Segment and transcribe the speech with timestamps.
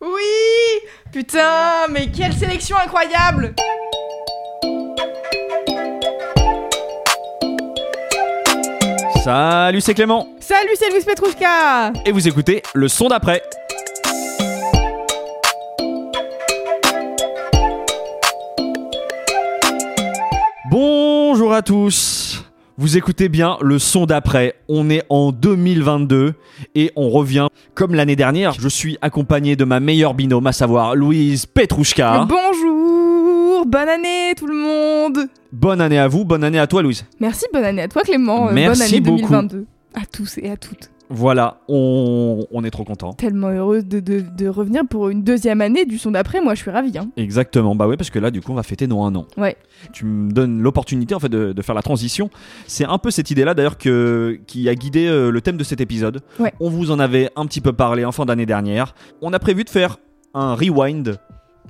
[0.00, 0.80] Oui
[1.12, 3.54] Putain, mais quelle sélection incroyable
[9.22, 13.42] Salut, c'est Clément Salut, c'est Louis Petrouchka et vous écoutez le son d'après.
[20.70, 22.29] Bonjour à tous.
[22.80, 24.54] Vous écoutez bien le son d'après.
[24.66, 26.32] On est en 2022
[26.74, 28.54] et on revient comme l'année dernière.
[28.58, 32.26] Je suis accompagné de ma meilleure binôme, à savoir Louise Petrouchka.
[32.26, 37.04] Bonjour Bonne année tout le monde Bonne année à vous, bonne année à toi Louise.
[37.20, 38.48] Merci, bonne année à toi Clément.
[38.48, 39.30] Euh, Merci bonne année beaucoup.
[39.30, 39.66] 2022.
[39.94, 40.90] À tous et à toutes.
[41.12, 43.12] Voilà, on, on est trop content.
[43.14, 46.60] Tellement heureuse de, de- de revenir pour une deuxième année du son d'après, moi je
[46.62, 46.96] suis ravie.
[46.98, 47.10] hein.
[47.16, 49.26] Exactement, bah ouais, parce que là, du coup, on va fêter nos un an.
[49.36, 49.56] Ouais.
[49.92, 52.30] Tu me donnes l'opportunité, en fait, de, de faire la transition.
[52.68, 55.80] C'est un peu cette idée-là, d'ailleurs, que, qui a guidé euh, le thème de cet
[55.80, 56.20] épisode.
[56.38, 56.52] Ouais.
[56.60, 58.94] On vous en avait un petit peu parlé en fin d'année dernière.
[59.20, 59.98] On a prévu de faire
[60.32, 61.16] un rewind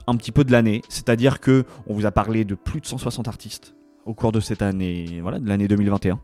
[0.06, 3.26] un petit peu de l'année, c'est-à-dire que on vous a parlé de plus de 160
[3.28, 3.74] artistes
[4.04, 6.18] au cours de cette année, voilà, de l'année 2021.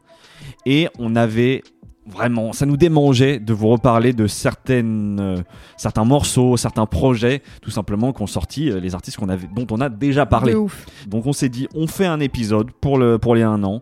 [0.67, 1.62] Et on avait
[2.07, 5.37] vraiment, ça nous démangeait de vous reparler de certaines, euh,
[5.77, 9.81] certains morceaux, certains projets, tout simplement qu'ont sorti euh, les artistes qu'on avait, dont on
[9.81, 10.55] a déjà parlé.
[10.55, 10.87] Ouf.
[11.07, 13.81] Donc on s'est dit, on fait un épisode pour, le, pour les 1 an,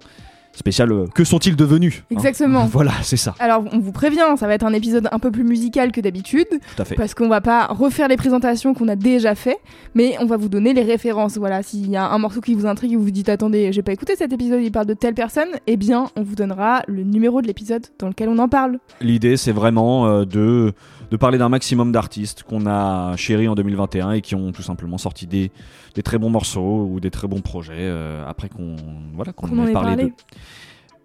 [0.55, 2.65] spécial euh, Que sont-ils devenus hein Exactement.
[2.75, 5.45] Voilà, c'est ça, Alors on vous prévient, ça va être un épisode un peu plus
[5.45, 6.95] musical que d'habitude, tout à fait.
[6.95, 9.59] parce qu'on va pas refaire les présentations qu'on a déjà fait,
[9.95, 11.37] mais on va vous donner les références.
[11.37, 13.83] Voilà, s'il y a un morceau qui vous intrigue et vous vous dites attendez, j'ai
[13.83, 17.03] pas écouté cet épisode, il parle de telle personne, eh bien on vous donnera le
[17.03, 18.79] numéro de l'épisode dans lequel on en parle.
[19.01, 20.73] L'idée, c'est vraiment euh, de,
[21.15, 24.99] de parler d'un maximum d'artistes qu'on a chéris en 2021 et qui ont tout simplement
[24.99, 25.53] sorti des,
[25.95, 28.75] des très bons morceaux ou des très bons projets euh, après qu'on
[29.15, 30.13] voilà, qu'on en ait parlé.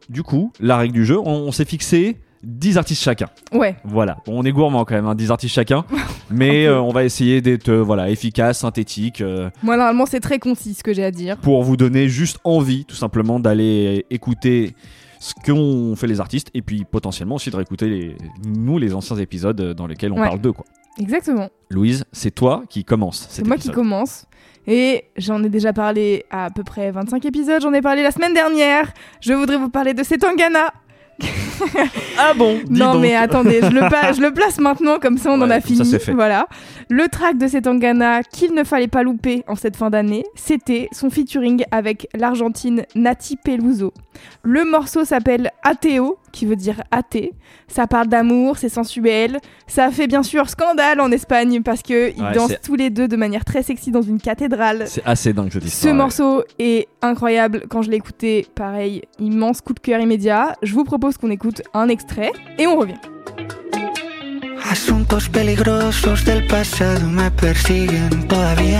[0.10, 3.28] Du coup, la règle du jeu, on, on s'est fixé 10 artistes chacun.
[3.52, 5.86] Ouais, Voilà, Bon, on est gourmand quand même, hein, 10 artistes chacun,
[6.32, 10.40] mais euh, on va essayer d'être euh, voilà, efficace, synthétique, euh, moi normalement c'est très
[10.40, 11.38] concis ce que j'ai à dire.
[11.38, 14.74] pour vous donner juste envie, tout simplement, d'aller écouter
[15.20, 18.16] ce qu'ont fait les artistes et puis potentiellement aussi de réécouter les,
[18.46, 20.28] nous les anciens épisodes dans lesquels on Ouais.
[20.28, 20.54] parle d'eux.
[20.54, 20.66] quoi.
[20.98, 21.50] Exactement.
[21.70, 24.26] Louise, c'est toi qui commence C'est moi qui commence.
[24.68, 28.12] Et j'en ai déjà parlé à à peu près 25 épisodes, j'en ai parlé la
[28.12, 28.92] semaine dernière.
[29.22, 30.74] Je voudrais vous parler de Setangana.
[32.18, 33.02] Ah bon dis non donc.
[33.02, 35.68] mais attendez, je le, pa- je le place maintenant, comme ça on en a ça,
[35.68, 36.00] fini.
[36.00, 36.14] fait.
[36.14, 36.48] Voilà.
[36.90, 41.10] Le track de Setangana qu'il ne fallait pas louper en cette fin d'année, c'était son
[41.10, 43.94] featuring avec l'Argentine Nati Peluso.
[44.44, 47.34] Le morceau s'appelle Ateo, qui veut dire athée.
[47.68, 49.40] Ça parle d'amour, c'est sensuel.
[49.68, 52.90] Ça a fait bien sûr scandale en Espagne parce que ils Ouais, dansent tous les
[52.90, 54.84] deux de manière très sexy dans une cathédrale.
[54.88, 55.94] C'est assez dingue cette Ce histoire.
[55.94, 55.98] ouais.
[55.98, 57.64] morceau est incroyable.
[57.70, 60.56] Quand je l'ai écouté, pareil, immense coup de cœur immédiat.
[60.62, 63.00] Je vous propose qu'on écoute un extrait et on revient.
[64.72, 68.80] Asuntos peligrosos del pasado me persiguen todavía.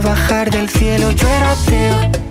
[0.00, 2.25] Bajar del cielo Yo era ateo,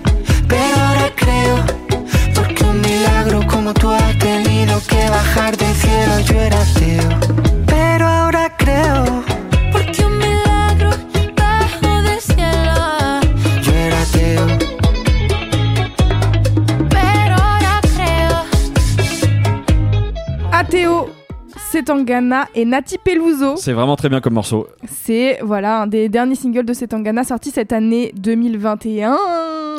[21.86, 23.54] Setangana et Nati Peluso.
[23.56, 24.66] C'est vraiment très bien comme morceau.
[24.90, 29.16] C'est voilà un des derniers singles de Setangana sorti cette année 2021.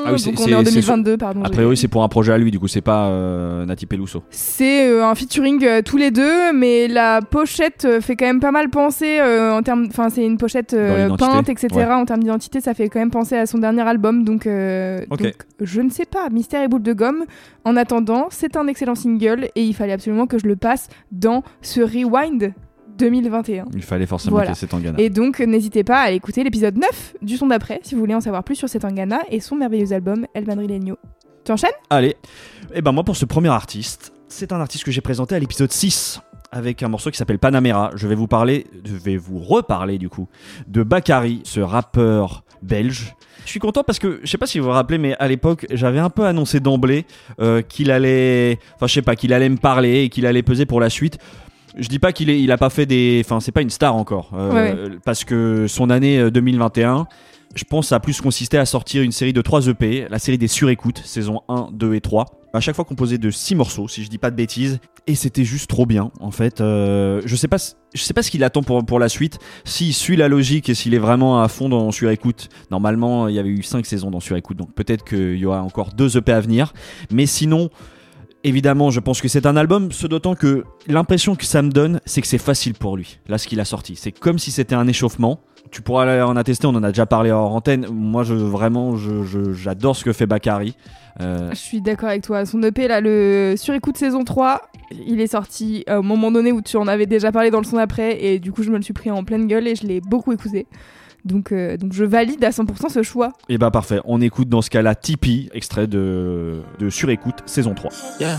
[0.08, 1.44] Ah oui, c'est- Donc on c'est- est en c'est 2022, pardon.
[1.44, 4.24] A priori, c'est pour un projet à lui, du coup, c'est pas euh, Nati Peluso.
[4.30, 8.40] C'est euh, un featuring euh, tous les deux, mais la pochette euh, fait quand même
[8.40, 9.86] pas mal penser euh, en termes.
[9.90, 11.68] Enfin, c'est une pochette euh, peinte, etc.
[11.74, 11.86] ouais.
[11.86, 14.24] En termes d'identité, ça fait quand même penser à son dernier album.
[14.24, 16.30] Donc, euh, donc, je ne sais pas.
[16.30, 17.26] Mystère et boule de gomme.
[17.66, 21.44] En attendant, c'est un excellent single et il fallait absolument que je le passe dans
[21.62, 22.54] ce rewind
[22.98, 23.66] 2021.
[23.74, 24.54] Il fallait forcément Voilà.
[24.56, 25.00] cet Tangana.
[25.00, 28.22] Et donc, n'hésitez pas à écouter l'épisode 9 du son d'après si vous voulez en
[28.22, 30.98] savoir plus sur Setangana et son merveilleux album El Madrileño.
[31.46, 31.70] Tu enchaînes?
[31.90, 32.16] Allez,
[32.74, 35.72] et ben moi pour ce premier artiste, c'est un artiste que j'ai présenté à l'épisode
[35.72, 36.20] 6
[36.52, 37.92] avec un morceau qui s'appelle Panamera.
[37.96, 40.28] Je vais vous parler, je vais vous reparler du coup
[40.68, 43.16] de Bakary, ce rappeur belge.
[43.46, 45.66] Je suis content parce que je sais pas si vous vous rappelez, mais à l'époque
[45.72, 47.06] j'avais un peu annoncé d'emblée
[47.40, 50.66] euh, qu'il allait, enfin je sais pas, qu'il allait me parler et qu'il allait peser
[50.66, 51.18] pour la suite.
[51.76, 53.96] Je dis pas qu'il est, il a pas fait des, enfin c'est pas une star
[53.96, 57.08] encore, euh, parce que son année euh, 2021,
[57.56, 60.48] je pense, a plus consisté à sortir une série de 3 EP, la série des
[60.48, 62.26] surécoutes, saison 1, 2 et 3.
[62.54, 64.80] À chaque fois composé de 6 morceaux, si je dis pas de bêtises.
[65.06, 66.60] Et c'était juste trop bien, en fait.
[66.60, 67.58] Euh, je sais pas,
[67.94, 69.40] je sais pas ce qu'il attend pour, pour la suite.
[69.64, 72.50] S'il suit la logique et s'il est vraiment à fond dans surécoute.
[72.72, 75.94] Normalement, il y avait eu 5 saisons dans surécoute, donc peut-être qu'il y aura encore
[75.94, 76.74] 2 EP à venir.
[77.12, 77.70] Mais sinon,
[78.44, 82.00] Évidemment, je pense que c'est un album, ce d'autant que l'impression que ça me donne,
[82.06, 83.96] c'est que c'est facile pour lui, là, ce qu'il a sorti.
[83.96, 85.40] C'est comme si c'était un échauffement.
[85.70, 87.88] Tu pourras en attester, on en a déjà parlé hors antenne.
[87.92, 90.78] Moi, je, vraiment, j'adore ce que fait Bakary.
[91.20, 92.46] Euh, Je suis d'accord avec toi.
[92.46, 94.62] Son EP, là, le Sur écoute saison 3,
[94.92, 97.66] il est sorti euh, au moment donné où tu en avais déjà parlé dans le
[97.66, 99.86] son après, et du coup, je me le suis pris en pleine gueule et je
[99.86, 100.68] l'ai beaucoup écouté.
[101.28, 103.34] Donc, euh, donc je valide à 100% ce choix.
[103.50, 107.92] et bah parfait, on écoute dans ce cas-là Tipeee, extrait de, de Surécoute, saison 3.
[108.20, 108.38] Yeah.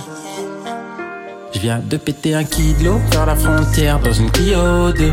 [1.54, 5.12] Je viens de péter un kilo vers la frontière dans une Clio 2.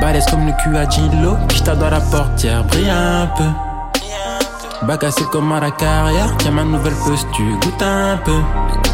[0.00, 4.86] Balèze comme le cul à Gillo, puis je dans la portière, brille un peu.
[4.86, 8.85] Bagassé comme à la carrière, tiens ma nouvelle puce, tu goûtes un peu.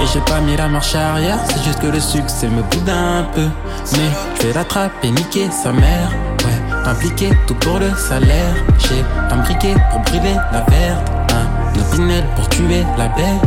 [0.00, 3.24] Et j'ai pas mis la marche arrière, c'est juste que le succès me boude un
[3.34, 3.48] peu.
[3.92, 6.10] Mais je vais l'attraper, niquer sa mère.
[6.44, 8.54] Ouais, impliqué tout pour le salaire.
[8.78, 11.10] J'ai un briquet pour brûler la verte.
[11.32, 13.40] Un opinel pour tuer la bête.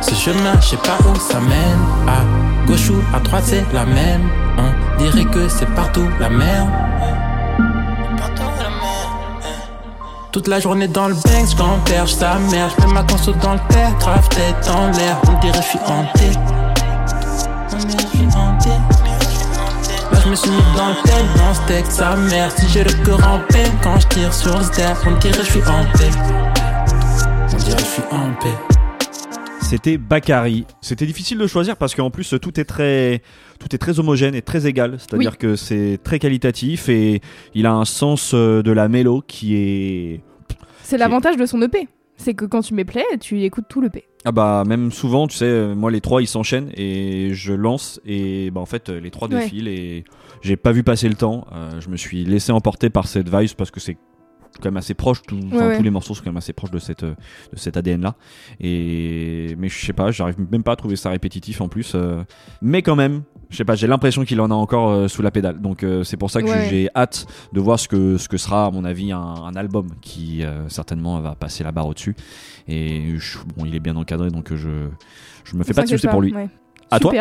[0.00, 1.84] Ce chemin, je sais pas où ça mène.
[2.08, 4.28] À gauche ou à droite, c'est la même.
[4.58, 6.68] On dirait que c'est partout la merde.
[10.34, 12.68] Toute la journée dans le bank, je gamberge sa mère.
[12.68, 15.16] Je mets ma conso dans le père, grave tête en l'air.
[15.28, 16.36] On dirait je suis hanté.
[17.72, 18.70] On dirait je suis hanté.
[20.10, 22.50] Là, je me suis mis dans le thème, dans ce texte, sa mère.
[22.58, 25.50] Si j'ai le cœur en peine, quand je tire sur le step, on dirait je
[25.52, 26.10] suis hanté.
[27.52, 28.73] On dirait je suis hanté.
[29.74, 30.66] C'était Bakary.
[30.80, 33.22] C'était difficile de choisir parce qu'en plus tout est très
[33.58, 35.36] tout est très homogène et très égal, c'est-à-dire Oui.
[35.36, 37.20] que c'est très qualitatif et
[37.54, 40.20] il a un sens euh, de la mélo qui est
[40.84, 41.88] C'est l'avantage de son EP.
[42.16, 44.04] C'est que quand tu mets play, tu écoutes tout l'EP.
[44.24, 48.00] ah bah même souvent tu sais euh, moi les trois ils s'enchaînent et je lance
[48.06, 49.40] et bah en fait euh, les trois Ouais.
[49.42, 50.04] défilent et
[50.40, 51.48] j'ai pas vu passer le temps.
[51.52, 53.96] Euh, je me suis laissé emporter par cette vibe parce que c'est
[54.60, 55.76] quand même assez proche tout, ouais.
[55.76, 57.14] tous les morceaux sont quand même assez proches de cette euh,
[57.52, 58.14] de cet ADN là
[58.60, 62.22] et mais je sais pas j'arrive même pas à trouver ça répétitif en plus euh,
[62.62, 65.30] mais quand même je sais pas j'ai l'impression qu'il en a encore euh, sous la
[65.30, 66.66] pédale donc euh, c'est pour ça que Ouais.
[66.70, 69.88] j'ai hâte de voir ce que ce que sera à mon avis un, un album
[70.00, 72.14] qui euh, certainement va passer la barre au dessus
[72.68, 74.88] et je- bon il est bien encadré donc je
[75.44, 76.34] je me fais pas de soucis pour lui.
[76.90, 77.12] À toi.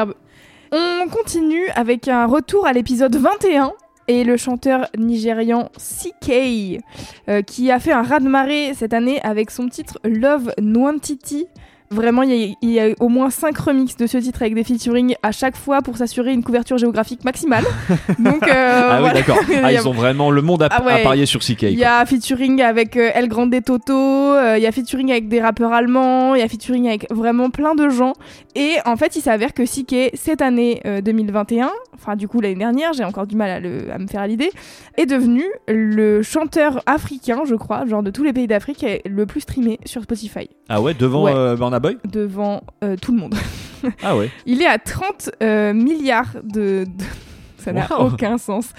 [0.72, 3.74] On continue avec un retour à l'épisode 21
[4.08, 6.32] et le chanteur nigérian CK
[7.30, 11.48] euh, qui a fait un raz-de-marée cette année avec son titre Love Nwantiti.
[11.94, 14.56] Vraiment, il y, a, il y a au moins 5 remixes de ce titre avec
[14.56, 17.64] des featuring à chaque fois pour s'assurer une couverture géographique maximale.
[18.20, 19.14] Donc, euh, ah oui voilà.
[19.14, 20.94] d'accord ah, a- ils ont vraiment le monde à, Ah ouais.
[20.94, 24.64] à parier sur CK il y a featuring avec euh, El Grande Toto, euh, il
[24.64, 27.90] y a featuring avec des rappeurs allemands, il y a featuring avec vraiment plein de
[27.90, 28.14] gens.
[28.56, 32.56] Et en fait, il s'avère que Sike, cette année euh, 2021, enfin du coup l'année
[32.56, 34.50] dernière, j'ai encore du mal à, le- à me faire à l'idée,
[34.98, 39.42] est devenu le chanteur africain, je crois, genre de tous les pays d'Afrique, le plus
[39.42, 41.56] streamé sur Spotify, ah ouais devant Ouais.
[41.56, 43.36] Burna Boy devant euh, tout le monde.
[44.02, 46.86] ah ouais Il est à 30 euh, milliards de...
[46.88, 47.04] de-
[47.64, 48.70] Ça n'a aucun sens.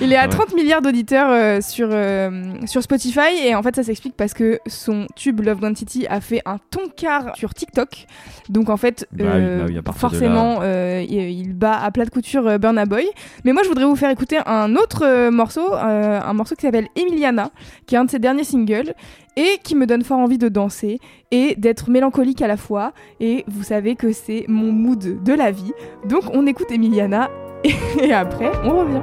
[0.00, 0.30] Il est à Ah ouais.
[0.30, 4.58] 30 milliards d'auditeurs euh, sur, euh, sur Spotify et en fait ça s'explique parce que
[4.66, 8.06] son tube Love City a fait un tonkard sur TikTok.
[8.48, 12.58] Donc en fait Bah oui, euh, bah oui, forcément il, bat à plat de couture
[12.58, 13.06] Burna Boy.
[13.44, 17.50] Mais moi je voudrais vous faire écouter un autre morceau, un morceau qui s'appelle Emiliana,
[17.86, 18.94] qui est un de ses derniers singles
[19.36, 20.98] et qui me donne fort envie de danser
[21.30, 22.92] et d'être mélancolique à la fois.
[23.20, 25.72] Et vous savez que c'est mon mood de la vie.
[26.08, 27.30] Donc on écoute Emiliana
[28.00, 29.02] et après on revient.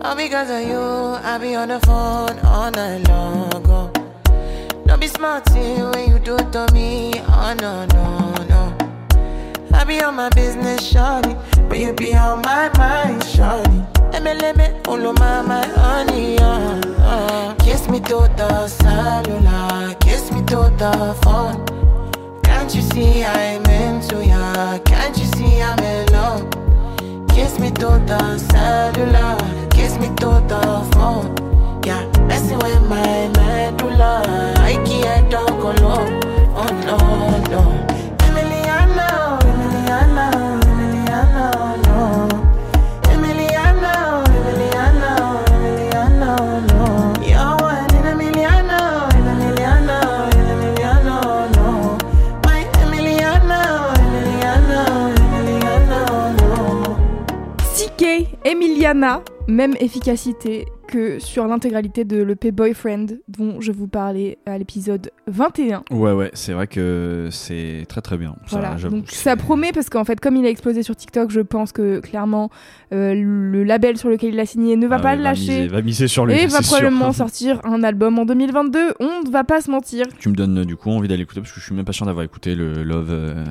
[0.00, 3.64] All because of you, I be on the phone all night long.
[3.66, 3.90] Oh.
[4.86, 7.12] Don't be smart when you do it to me.
[7.26, 8.78] Oh no, no, no.
[9.74, 11.34] I be on my business, shawty.
[11.68, 13.98] But you be on my mind, shawty.
[14.12, 17.54] Let me, follow my, my honey, uh, uh.
[17.56, 21.64] Kiss me to the cellular, kiss me to the phone.
[22.42, 24.78] Can't you see I'm into ya?
[24.84, 26.57] Can't you see I'm in love?
[27.38, 29.38] Kiss me to the cellular,
[29.70, 31.36] kiss me to the phone.
[31.86, 34.24] Yeah, messing with my medulla.
[34.58, 36.20] I can't talk alone.
[36.56, 37.37] Oh no,
[58.52, 65.10] Emiliana, même efficacité que sur l'intégralité de l'EP Boyfriend dont je vous parlais à l'épisode
[65.26, 65.82] 21.
[65.90, 68.36] Ouais, ouais, c'est vrai que c'est très très bien.
[68.46, 71.40] Ça, Voilà, donc ça promet parce qu'en fait, comme il a explosé sur TikTok, je
[71.42, 72.48] pense que clairement
[72.94, 75.28] euh, le label sur lequel il a signé ne va Ah pas ouais, le va
[75.28, 76.32] lâcher miser- va miser sur lui.
[76.34, 76.76] et va sûr.
[76.78, 78.94] probablement sortir un album en 2022.
[79.00, 80.06] On ne va pas se mentir.
[80.18, 81.92] Tu me donnes euh, du coup envie d'aller écouter parce que je suis même pas
[81.92, 83.44] sûr d'avoir écouté le Love euh,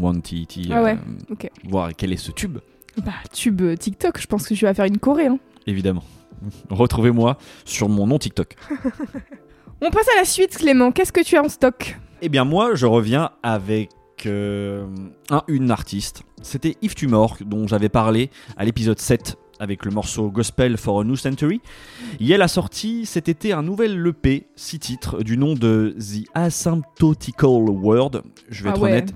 [0.00, 0.68] One TT.
[0.70, 0.96] Ah ouais,
[1.32, 1.50] ok.
[1.68, 2.58] Voir quel est ce tube,
[3.04, 5.26] Bah, tube euh, TikTok, je pense que tu vas faire une choré.
[5.26, 5.38] Hein.
[5.66, 6.04] évidemment.
[6.70, 8.56] Retrouvez-moi sur mon nom TikTok.
[9.82, 10.90] On passe à la suite, Clément.
[10.92, 11.96] Qu'est-ce que tu as en stock?
[12.22, 13.90] Eh bien moi, je reviens avec
[14.24, 14.86] euh,
[15.30, 16.22] un une artiste.
[16.40, 21.04] C'était Yves Tumor dont j'avais parlé à l'épisode 7 avec le morceau Gospel for a
[21.04, 21.60] New Century.
[22.20, 27.70] Elle a sorti cet été un nouvel EP, 6 titres, du nom de The Asymptotical
[27.70, 28.22] World.
[28.48, 29.14] Je vais Ah être ouais, honnête,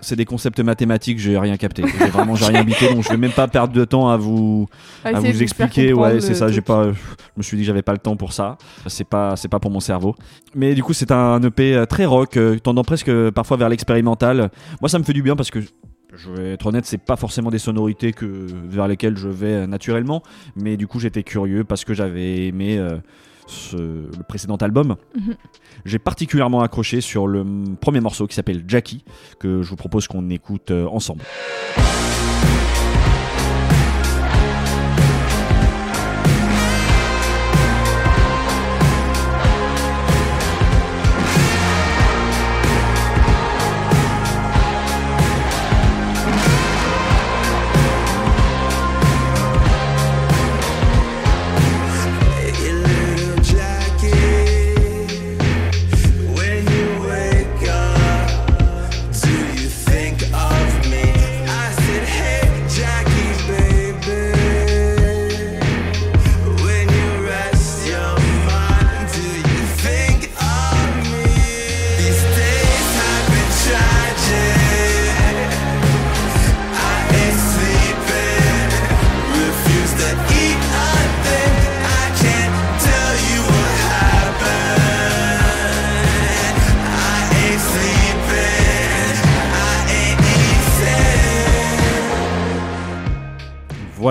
[0.00, 1.82] c'est des, concepts mathématiques, j'ai rien capté.
[1.98, 4.68] J'ai vraiment j'ai rien bité, donc je vais même pas perdre de temps à vous,
[5.04, 5.92] à de vous expliquer.
[5.92, 6.48] Ouais, c'est ça.
[6.48, 6.92] J'ai pas.
[6.92, 6.98] Je
[7.36, 8.56] me suis dit que j'avais pas le temps pour ça.
[8.86, 10.14] C'est pas, c'est pas pour mon cerveau.
[10.54, 13.68] Mais du coup, c'est un EP euh, très rock, euh, tendant presque euh, parfois vers
[13.68, 14.50] l'expérimental.
[14.80, 15.60] Moi, ça me fait du bien parce que.
[16.16, 19.66] Je vais être honnête, c'est pas forcément des sonorités que vers lesquelles je vais euh,
[19.66, 20.22] naturellement,
[20.56, 22.98] mais du coup j'étais curieux parce que j'avais aimé euh,
[23.46, 24.96] ce- le précédent album.
[25.16, 25.34] Mhm.
[25.84, 29.04] J'ai particulièrement accroché sur le mm, premier morceau qui s'appelle Jackie,
[29.38, 31.22] que je vous propose qu'on écoute euh, ensemble.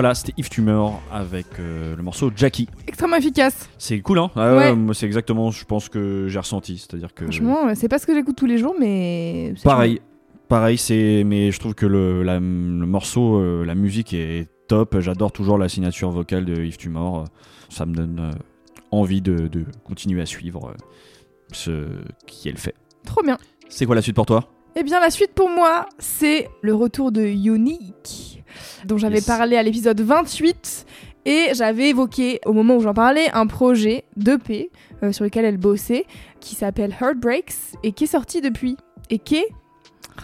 [0.00, 2.66] Voilà, c'était Yves Tumor avec euh, le morceau Jackie.
[2.88, 3.68] Extrêmement efficace.
[3.76, 4.74] C'est cool, hein Ah Ouais.
[4.94, 6.78] C'est exactement, je pense que j'ai ressenti.
[6.78, 7.24] C'est-à-dire que.
[7.24, 9.52] Franchement, euh, c'est pas ce que j'écoute tous les jours, mais.
[9.62, 10.00] Pareil.
[10.48, 11.22] Pareil, c'est.
[11.26, 12.40] Mais je trouve que le, la- le
[12.86, 14.98] morceau, euh, la musique est top.
[15.00, 17.24] J'adore toujours la signature vocale de Yves Tumor.
[17.68, 18.30] Ça me donne
[18.90, 20.72] envie de, de continuer à suivre
[21.52, 21.88] ce
[22.26, 22.74] qui est le fait.
[23.04, 23.36] Trop bien.
[23.68, 24.50] C'est quoi la suite pour toi?
[24.76, 28.42] Eh bien, la suite pour moi, c'est le retour de Unique,
[28.84, 29.26] dont j'avais Yes.
[29.26, 30.86] parlé à l'épisode 28.
[31.26, 34.70] Et j'avais évoqué, au moment où j'en parlais, un projet d'EP
[35.02, 36.06] euh, sur lequel elle bossait,
[36.40, 38.76] qui s'appelle Heartbreaks, et qui est sorti depuis.
[39.10, 39.48] Et qui est...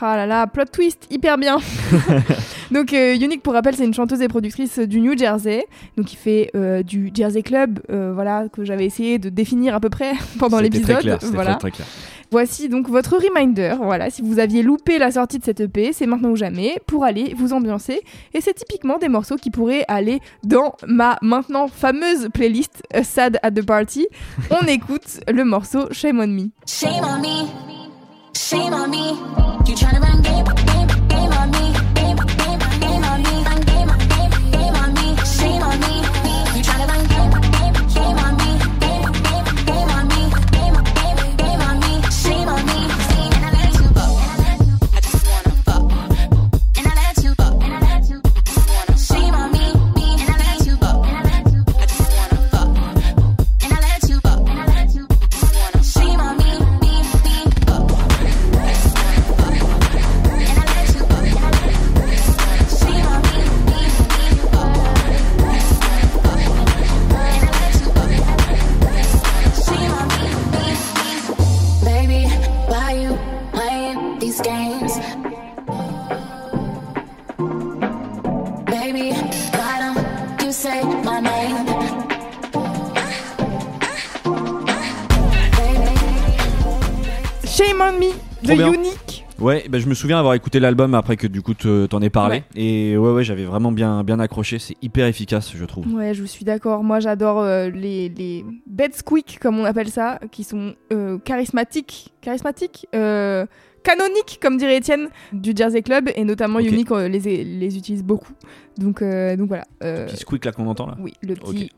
[0.01, 1.57] Ah là là, plot twist, hyper bien
[2.71, 5.65] Donc euh, Unique, pour rappel, c'est une chanteuse et productrice du New Jersey,
[5.97, 9.81] donc qui fait euh, du Jersey Club, euh, voilà, que j'avais essayé de définir à
[9.81, 10.87] peu près pendant l'épisode.
[10.87, 11.55] Très clair, c'était voilà.
[11.55, 11.87] très, très clair.
[12.31, 13.77] Voici donc votre reminder.
[13.81, 17.05] Voilà, si vous aviez loupé la sortie de cette EP, c'est maintenant ou jamais pour
[17.05, 18.01] aller vous ambiancer.
[18.35, 23.51] Et c'est typiquement des morceaux qui pourraient aller dans ma maintenant fameuse playlist Sad at
[23.53, 24.07] the Party.
[24.51, 26.51] On écoute le morceau Shame on Me.
[26.67, 27.49] Shame on me.
[28.35, 29.17] Shame on me.
[29.69, 31.66] You tryna run game, game, game on me.
[89.77, 92.37] Ben je me souviens avoir écouté l'album après que du coup te- t'en aies parlé.
[92.37, 92.45] Ouais.
[92.63, 94.59] Et ouais, ouais, j'avais vraiment bien, bien accroché.
[94.59, 95.87] C'est hyper efficace, je trouve.
[95.93, 96.83] Ouais, je suis d'accord.
[96.83, 102.15] Moi, j'adore euh, les, les bed squeak, comme on appelle ça, qui sont euh, charismatiques,
[102.23, 103.45] charismatiques, euh,
[103.83, 106.65] canoniques, comme dirait Étienne, du Jersey Club, et notamment Ok.
[106.67, 108.33] Unique les, les utilise beaucoup.
[108.79, 109.65] Donc, donc voilà.
[109.85, 110.97] euh, Petit squeak là qu'on entend là?
[111.01, 111.71] oui, le petit.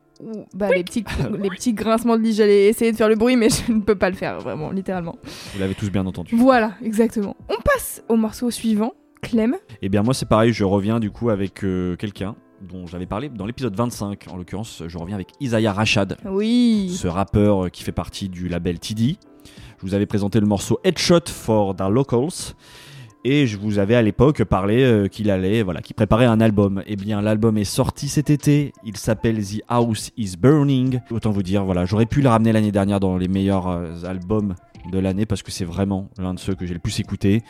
[0.55, 1.05] Bah, les, petits,
[1.43, 3.95] les petits grincements de lit, j'allais essayer de faire le bruit, mais je ne peux
[3.95, 5.17] pas le faire, vraiment, littéralement.
[5.55, 6.35] Vous l'avez tous bien entendu.
[6.37, 7.37] Voilà, exactement.
[7.49, 9.57] On passe au morceau suivant, Clem.
[9.83, 13.29] Et bien moi c'est pareil, je reviens du coup avec euh, quelqu'un dont j'avais parlé
[13.29, 14.27] dans l'épisode 25.
[14.31, 16.91] En l'occurrence, je reviens avec Isaiah Rashad, Oui.
[16.97, 19.17] ce rappeur euh, qui fait partie du label TD.
[19.81, 22.55] Je vous avais présenté le morceau Headshot for the Locals.
[23.31, 26.83] Et je vous avais à l'époque parlé euh, qu'il allait, voilà, qu'il préparait un album.
[26.87, 28.73] Et bien, l'album est sorti cet été.
[28.87, 31.01] Il s'appelle The House is Burning.
[31.11, 34.55] Autant vous dire, voilà, j'aurais pu le ramener l'année dernière dans les meilleurs euh, albums
[34.91, 37.43] de l'année parce que c'est vraiment l'un de ceux que j'ai le plus écouté.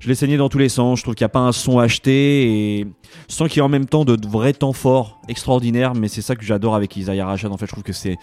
[0.00, 0.98] Je l'ai saigné dans tous les sens.
[0.98, 2.86] Je trouve qu'il n'y a pas un son acheté et
[3.28, 5.94] sans qu'il y ait en même temps de vrais temps forts, extraordinaires.
[5.94, 7.52] Mais c'est ça que j'adore avec Isaiah Rashad.
[7.52, 8.16] En fait, je trouve que c'est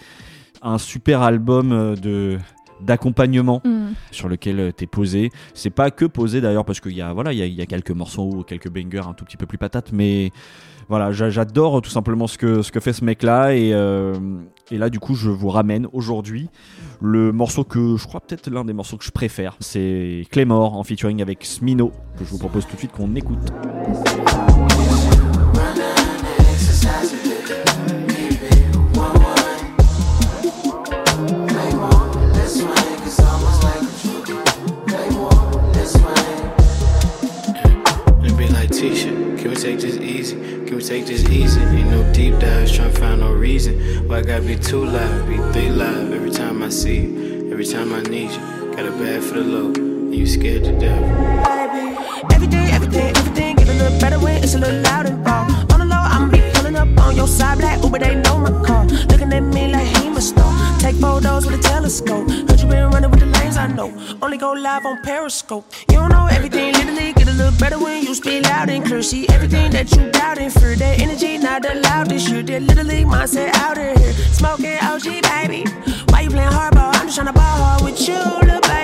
[0.60, 2.38] un super album euh, de
[2.80, 3.92] d'accompagnement Hmm.
[4.10, 5.30] sur lequel tu es posé.
[5.54, 7.60] C'est pas que posé d'ailleurs parce qu'il y a voilà, il y a, il y
[7.62, 10.30] a quelques morceaux, quelques bangers un tout petit peu plus patates, mais
[10.88, 14.14] voilà, j'a- j'adore tout simplement ce que ce que fait ce mec là et euh,
[14.70, 16.48] et là du coup je vous ramène aujourd'hui
[17.00, 20.84] le morceau que je crois peut-être l'un des morceaux que je préfère, c'est Claymore en
[20.84, 23.52] featuring avec Smino que je vous propose tout de suite qu'on écoute.
[39.68, 40.36] Take this easy?
[40.64, 41.60] Can we take this easy?
[41.60, 44.08] Ain't no deep dives, trying to find no reason.
[44.08, 47.66] Why I gotta be too live, be three live every time I see you, every
[47.66, 48.40] time I need you.
[48.76, 51.02] Got a bad for the low, and you scared to death.
[52.32, 55.14] Every day, everything, everything get a little better when it's a little louder.
[55.16, 55.44] Ball.
[55.44, 55.57] On
[57.18, 58.86] your side, black Uber, they know my car.
[59.10, 60.52] Looking at me like he must star.
[60.78, 62.30] Take photos with a telescope.
[62.30, 63.90] Heard you been running with the lanes, I know.
[64.22, 65.64] Only go live on Periscope.
[65.90, 69.02] You don't know everything, literally get a little better when you speak loud and clear.
[69.02, 72.42] See everything that you doubting for that energy, not allowed this year.
[72.42, 74.12] That literally mindset out of here.
[74.38, 75.64] Smoking OG, baby.
[76.10, 76.94] Why you playing hardball?
[76.94, 78.78] I'm just trying to ball hard with you, little baby.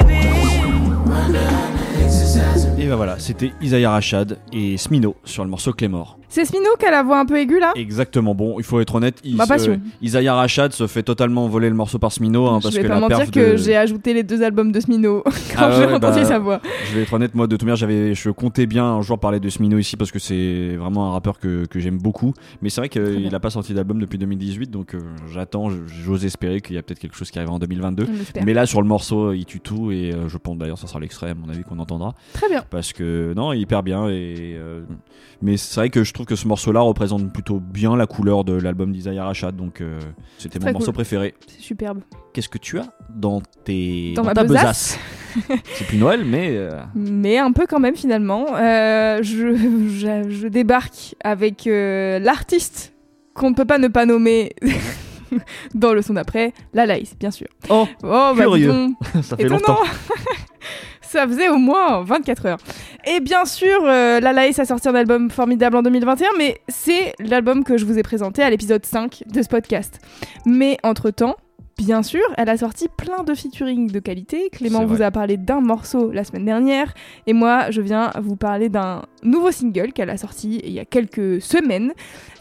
[2.84, 6.18] Et ben voilà, c'était Isaiah Rashad et Smino sur le morceau Claymore.
[6.28, 7.72] C'est Smino qui a la voix un peu aiguë là?
[7.76, 8.34] Exactement.
[8.34, 9.20] Bon, il faut être honnête.
[9.24, 9.80] il Ma se- passion.
[10.02, 12.88] Isaiah Rashad se fait totalement voler le morceau par Smino hein, parce Je vais que
[12.88, 15.86] pas la mentir que de- j'ai ajouté les deux albums de Smino quand Ah j'ai
[15.86, 16.60] ouais, entendu bah, sa voix.
[16.90, 19.38] Je vais être honnête, moi de toute manière, j'avais, je comptais bien un jour parler
[19.40, 22.34] de Smino ici parce que c'est vraiment un rappeur que, que j'aime beaucoup.
[22.60, 24.98] Mais c'est vrai qu'il a pas sorti d'album depuis 2018, donc euh,
[25.32, 28.06] j'attends, j'ose espérer qu'il y a peut-être quelque chose qui arrivera en 2022.
[28.08, 28.44] On l'espère.
[28.44, 30.98] Mais là, sur le morceau, il tue tout et euh, je pense d'ailleurs, ça sera
[30.98, 32.64] l'extrait à mon avis qu'on entendra Très bien.
[32.74, 34.82] Parce que non, hyper bien et euh,
[35.40, 38.52] mais c'est vrai que je trouve que ce morceau-là représente plutôt bien la couleur de
[38.52, 40.00] l'album d'Isaiah Rashad, donc euh,
[40.38, 41.34] c'était mon morceau préféré.
[41.46, 42.00] C'est superbe.
[42.32, 44.98] Qu'est-ce que tu as dans tes Dans ma ta besace.
[45.74, 48.46] C'est plus Noël, mais euh, Mais un peu quand même finalement.
[48.56, 52.92] Je, je, je débarque avec l'artiste
[53.34, 54.52] qu'on ne peut pas ne pas nommer
[55.74, 57.48] dans le son d'après, la Laïs, bien sûr.
[57.68, 58.72] oh, Oh, bah Curieux.
[59.22, 59.58] ça fait Étonnant.
[59.58, 59.78] longtemps.
[61.14, 62.58] Ça faisait au moins 24 heures.
[63.06, 67.14] Et bien sûr, euh, La Laïs a sorti un album formidable en 2021, mais c'est
[67.20, 70.00] l'album que je vous ai présenté à l'épisode 5 de ce podcast.
[70.44, 71.36] Mais entre-temps,
[71.78, 74.50] bien sûr, elle a sorti plein de featuring de qualité.
[74.50, 76.92] Clément vous a parlé d'un morceau la semaine dernière,
[77.28, 80.84] et moi, je viens vous parler d'un nouveau single qu'elle a sorti il y a
[80.84, 81.92] quelques semaines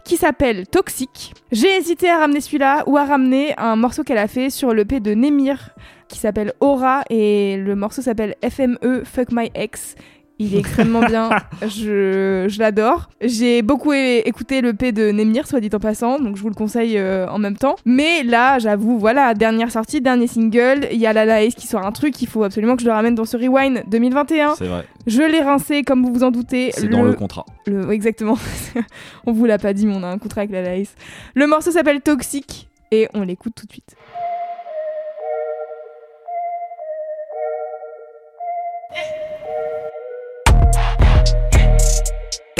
[0.03, 1.36] qui s'appelle Toxic.
[1.51, 4.83] J'ai hésité à ramener celui-là ou à ramener un morceau qu'elle a fait sur le
[4.83, 5.75] P de Nemir
[6.13, 9.95] qui s'appelle Aura et le morceau s'appelle FME Fuck My Ex.
[10.39, 11.30] Il est extrêmement bien,
[11.62, 13.10] je, je l'adore.
[13.21, 16.56] J'ai beaucoup écouté le P de Nemir, soit dit en passant, donc je vous le
[16.56, 17.76] conseille euh, en même temps.
[17.86, 21.86] Mais là, j'avoue, voilà, dernière sortie, dernier single, il y a la Laïs qui sort
[21.86, 24.56] un truc, il faut absolument que je le ramène dans ce Rewind 2021.
[24.56, 26.71] C'est vrai, Je l'ai rincé, comme vous vous en doutez.
[26.73, 27.45] c'est dans le contrat.
[27.67, 28.38] Le- exactement.
[29.28, 30.95] on vous l'a pas dit, mais on a un contrat avec la Laïs.
[31.36, 33.95] Le morceau s'appelle Toxic et on l'écoute tout de suite.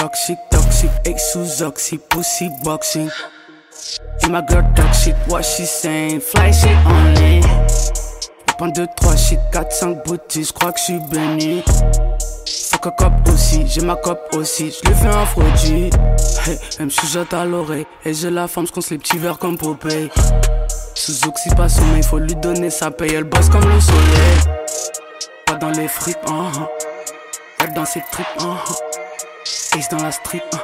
[0.04, 3.10] toxic, toxic, exosoxy, pussy boxing.
[4.22, 7.42] Et ma girl toxic, what she saying, fly shit only.
[8.58, 11.64] Point 2, 3, shit, 4, 5 boutis, j'crois que j'suis béni.
[12.70, 15.90] Fuck a cop aussi, j'ai ma cop aussi, j'lui fais un produit.
[16.46, 19.58] Hey, elle me jette à l'oreille, et j'ai la forme, j'conse les petits verres comme
[19.58, 20.10] Popeye.
[20.96, 24.58] Sous oxy pas sommeil, faut lui donner sa paye, elle bosse comme le soleil.
[25.46, 28.58] Pas dans les fripes, hein, uh elle dans ses tripes, hein.
[28.70, 28.93] Uh
[29.90, 30.44] dans la strip.
[30.54, 30.60] Hein.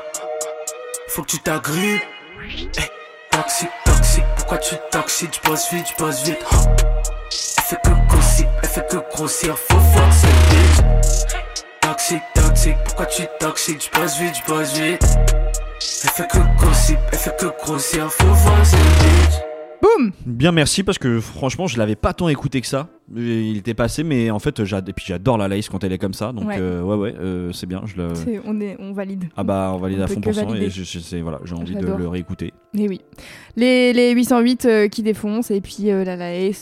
[1.09, 2.03] Faut que tu t'agrippes.
[2.41, 5.39] Hey, eh, toxique, toxique, pourquoi tu toxiques?
[5.43, 6.23] Je bosse vite, je bosse hein.
[6.25, 6.45] vite.
[7.57, 9.57] Elle fait que grossir, elle fait que grossir.
[9.57, 11.25] Faut fuck cette bitch.
[11.81, 13.89] Toxique, toxique, pourquoi tu toxiques?
[13.91, 15.03] Je bosse vite, je bosse vite.
[16.03, 18.11] Elle fait que grossir, elle fait que grossir.
[18.11, 19.48] Faut fuck cette bitch.
[19.81, 22.87] Boum Bien merci parce que franchement je l'avais pas tant écouté que ça.
[23.15, 24.59] Il était passé mais en fait
[24.93, 26.57] puis j'adore la Laïs quand elle est comme ça donc Ouais.
[26.59, 29.25] euh, ouais ouais euh, c'est bien je le C'est- on, est, on valide.
[29.35, 31.55] ah bah on valide On à fond pour cent et je, je sais voilà j'ai
[31.55, 32.53] envie de le réécouter.
[32.77, 33.01] Et oui.
[33.55, 36.17] Les, les 808 euh, qui défoncent et puis la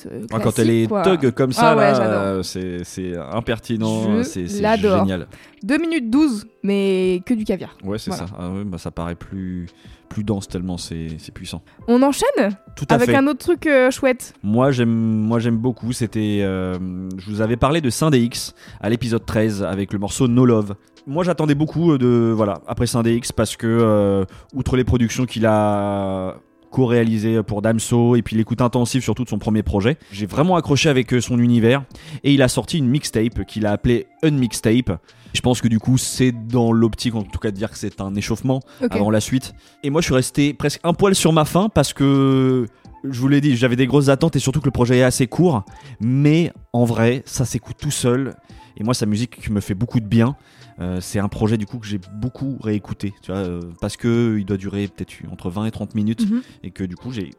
[0.10, 1.02] euh, Ah, quand elle est quoi.
[1.02, 2.46] thug comme ça Ah ouais, là j'adore.
[2.46, 5.00] c'est c'est impertinent Je c'est c'est l'adore.
[5.00, 5.28] génial.
[5.64, 7.76] 2 minutes 12, mais que du caviar.
[7.84, 8.28] Ouais c'est Voilà.
[8.28, 9.66] ça ah bah, ça paraît plus
[10.10, 11.62] plus dense tellement c'est puissant.
[11.88, 13.15] On enchaîne Tout à avec fait.
[13.15, 14.34] un autre truc euh, chouette.
[14.43, 16.78] Moi j'aime moi j'aime beaucoup c'était euh,
[17.17, 20.76] je vous avais parlé de Saint-DX à l'épisode 13 avec le morceau No Love.
[21.06, 26.36] Moi j'attendais beaucoup de voilà après Saint-DX parce que euh, outre les productions qu'il a
[26.72, 30.90] co-réalisé pour Damso et puis l'écoute intensive surtout de son premier projet, j'ai vraiment accroché
[30.90, 31.84] avec euh, son univers
[32.24, 35.00] et il a sorti une mixtape qu'il a appelée Unmixtape.
[35.34, 38.02] Je pense que du coup c'est dans l'optique en tout cas de dire que c'est
[38.02, 39.54] un échauffement avant la suite.
[39.84, 42.66] Et moi, je suis resté presque un poil sur ma faim parce que
[43.04, 45.28] je vous l'ai dit, j'avais des grosses attentes et surtout que le projet est assez
[45.28, 45.64] court.
[46.00, 48.36] Mais en vrai, ça s'écoute tout seul.
[48.78, 50.36] Et moi, sa musique me fait beaucoup de bien.
[50.80, 54.38] Euh, c'est un projet du coup que j'ai beaucoup réécouté, tu vois, euh, parce que
[54.38, 56.42] il doit durer peut-être entre 20 et 30 minutes Mhm.
[56.63, 57.32] et que du coup j'ai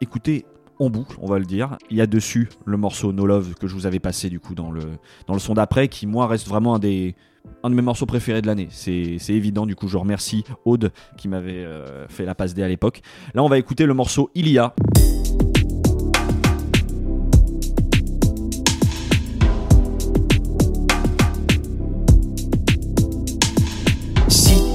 [0.00, 0.44] écouté
[0.78, 1.76] en boucle, on va le dire.
[1.90, 4.54] Il y a dessus le morceau No Love que je vous avais passé du coup
[4.54, 4.82] dans le,
[5.26, 7.16] dans le son d'après, qui moi reste vraiment un des
[7.64, 8.68] un de mes morceaux préférés de l'année.
[8.70, 12.62] C'est c'est évident, du coup je remercie Aude qui m'avait euh, fait la passe D
[12.62, 13.00] à l'époque.
[13.34, 14.74] Là on va écouter le morceau Il y a.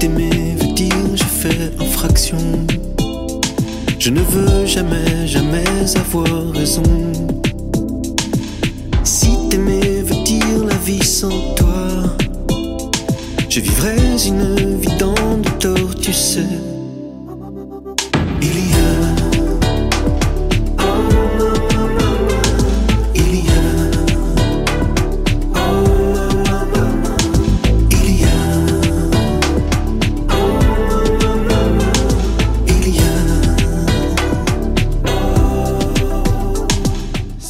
[0.04, 2.36] t'aimer veut dire j'ai fait infraction,
[3.98, 5.64] je ne veux jamais, jamais
[5.96, 6.82] avoir raison.
[9.02, 11.86] Si t'aimer veut dire la vie sans toi,
[13.48, 15.14] je vivrais une vie dans
[15.58, 16.50] tort, tu sais.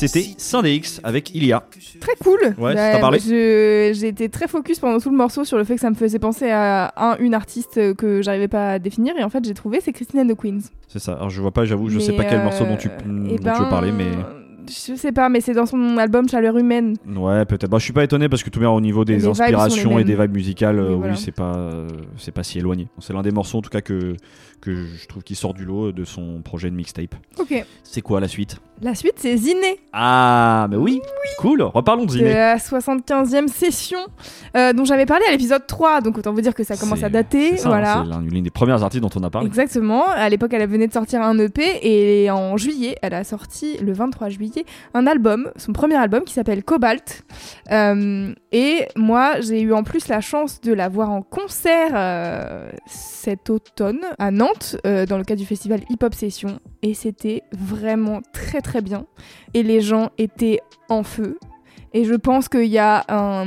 [0.09, 1.63] C'était Saint-DX avec Il y a.
[2.01, 2.41] Très cool.
[2.59, 5.75] Ouais, Bah, t'as parlé J'ai été très focus pendant tout le morceau sur le fait
[5.75, 9.17] que ça me faisait penser à un, une artiste euh, que j'arrivais pas à définir.
[9.19, 10.71] Et en fait, j'ai trouvé, c'est Christine and the Queens.
[10.89, 11.15] C'est ça.
[11.15, 13.39] Alors je vois pas, j'avoue, je sais pas quel morceau dont tu, euh, dont eh
[13.39, 14.09] tu veux ben, parler, mais.
[14.69, 16.97] Je sais pas, mais c'est dans son album Chaleur Humaine.
[17.17, 17.69] Ouais, peut-être.
[17.71, 20.15] Bah, je suis pas étonné parce que tout bien au niveau des inspirations et des
[20.17, 21.17] vibes musicales, euh, Oui, oui, voilà.
[21.17, 22.89] c'est pas, euh, c'est pas si éloigné.
[23.01, 24.15] C'est l'un des morceaux en tout cas que
[24.61, 27.15] que je trouve qui sort du lot de son projet de mixtape.
[27.39, 27.67] Ok.
[27.83, 28.57] C'est quoi la suite?
[28.81, 29.79] La suite, c'est Ziné.
[29.93, 31.03] Ah, mais oui,
[31.39, 31.61] cool.
[31.63, 32.33] Reparlons de de Ziné.
[32.33, 33.99] la 75e session
[34.57, 37.11] euh, dont j'avais parlé à l'épisode 3, donc autant vous dire que ça commence à
[37.11, 37.53] dater.
[37.53, 37.99] C'est ça, voilà.
[37.99, 39.47] hein, c'est l'un- l'une des premières artistes dont on a parlé.
[39.49, 40.07] Exactement.
[40.09, 43.93] À l'époque, elle venait de sortir un EP et en juillet, elle a sorti le
[43.93, 44.54] 23 juillet
[44.95, 47.25] un album, son premier album qui s'appelle Cobalt.
[47.71, 52.71] Euh, et moi, j'ai eu en plus la chance de la voir en concert euh,
[52.87, 57.43] cet automne à Nantes euh, dans le cadre du festival Hip Hop Session et c'était
[57.53, 59.07] vraiment très très bien.
[59.55, 61.39] Et les gens étaient en feu.
[61.95, 63.47] Et je pense qu'il y a un,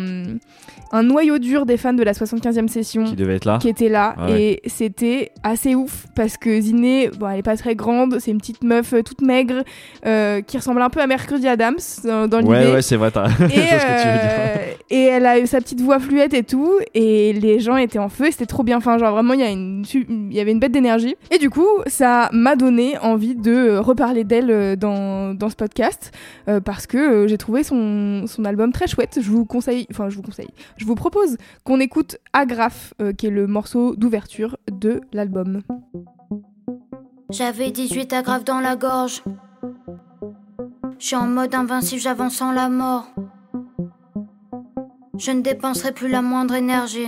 [0.93, 3.57] un noyau dur des fans de la 75e session Qui devait être là.
[3.61, 4.41] qui était là Ah ouais.
[4.63, 8.37] et c'était assez ouf parce que Ziné, bon, elle est pas très grande, c'est une
[8.37, 9.63] petite meuf euh, toute maigre
[10.05, 12.71] euh, qui ressemble un peu à Mercredi Adams dans, dans Ouais, l'idée.
[12.73, 13.11] ouais, c'est vrai.
[13.11, 14.55] t'as- Et, euh,
[14.89, 18.07] et elle a eu sa petite voix fluette et tout, et les gens étaient en
[18.07, 18.77] feu, et c'était trop bien.
[18.77, 21.15] Enfin, genre vraiment, il y, a une su- il y avait une bête d'énergie.
[21.29, 26.13] Et du coup, ça m'a donné envie de reparler d'elle euh, dans, dans ce podcast,
[26.47, 29.19] euh, parce que j'ai trouvé son, son album très chouette.
[29.21, 33.27] Je vous conseille, enfin, je vous conseille, je vous propose qu'on écoute Agraphe, euh, qui
[33.27, 35.61] est le morceau d'ouverture de l'album.
[37.29, 39.23] J'avais 18 agrafes dans la gorge.
[40.99, 43.07] Je suis en mode invincible, j'avance sans la mort.
[45.17, 47.07] Je ne dépenserai plus la moindre énergie.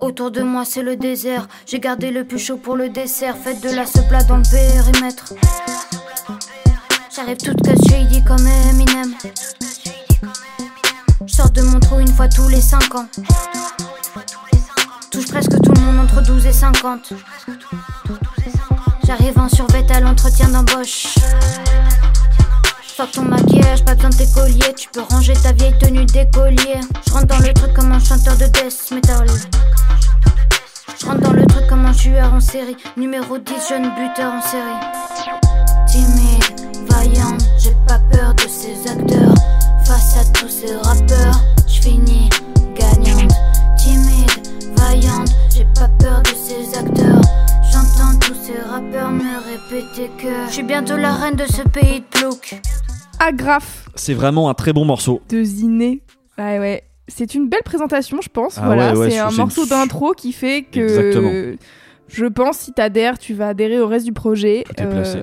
[0.00, 1.46] Autour de moi, c'est le désert.
[1.66, 3.36] J'ai gardé le plus chaud pour le dessert.
[3.36, 5.34] Faites de la plat dans le périmètre.
[7.20, 9.14] J'arrive toute casse shady comme Eminem.
[11.26, 13.06] Je sors de mon trou une fois tous les 5 ans.
[15.10, 17.12] Touche presque tout le monde entre 12 et 50.
[19.04, 21.08] J'arrive en survêt à l'entretien d'embauche.
[22.96, 24.74] Fuck ton maquillage, pas besoin de tes colliers.
[24.74, 26.80] Tu peux ranger ta vieille tenue d'écolier.
[27.06, 29.26] Je rentre dans le truc comme un chanteur de death metal.
[30.98, 32.78] Je rentre dans le truc comme un tueur en série.
[32.96, 35.40] Numéro 10, jeune buteur en série.
[35.92, 35.98] J'ai
[37.86, 39.34] pas peur de ces acteurs.
[39.84, 42.28] Face à tous ces rappeurs, je finis
[42.74, 43.32] gagnante.
[43.78, 47.20] Timide, vaillante, j'ai pas peur de ces acteurs.
[47.72, 52.00] J'entends tous ces rappeurs me répéter que je suis bientôt la reine de ce pays
[52.00, 52.60] de plouc.
[53.18, 55.20] Agraf C'est vraiment un très bon morceau.
[55.28, 56.02] de Ziné.
[56.38, 56.84] Ouais, ouais.
[57.08, 58.56] C'est une belle présentation, je pense.
[58.58, 61.56] Ah voilà, ouais, ouais, c'est un morceau une- d'intro qui fait que Exactement.
[62.08, 64.64] je pense si t'adhères, tu vas adhérer au reste du projet.
[64.66, 65.18] Tout est placé.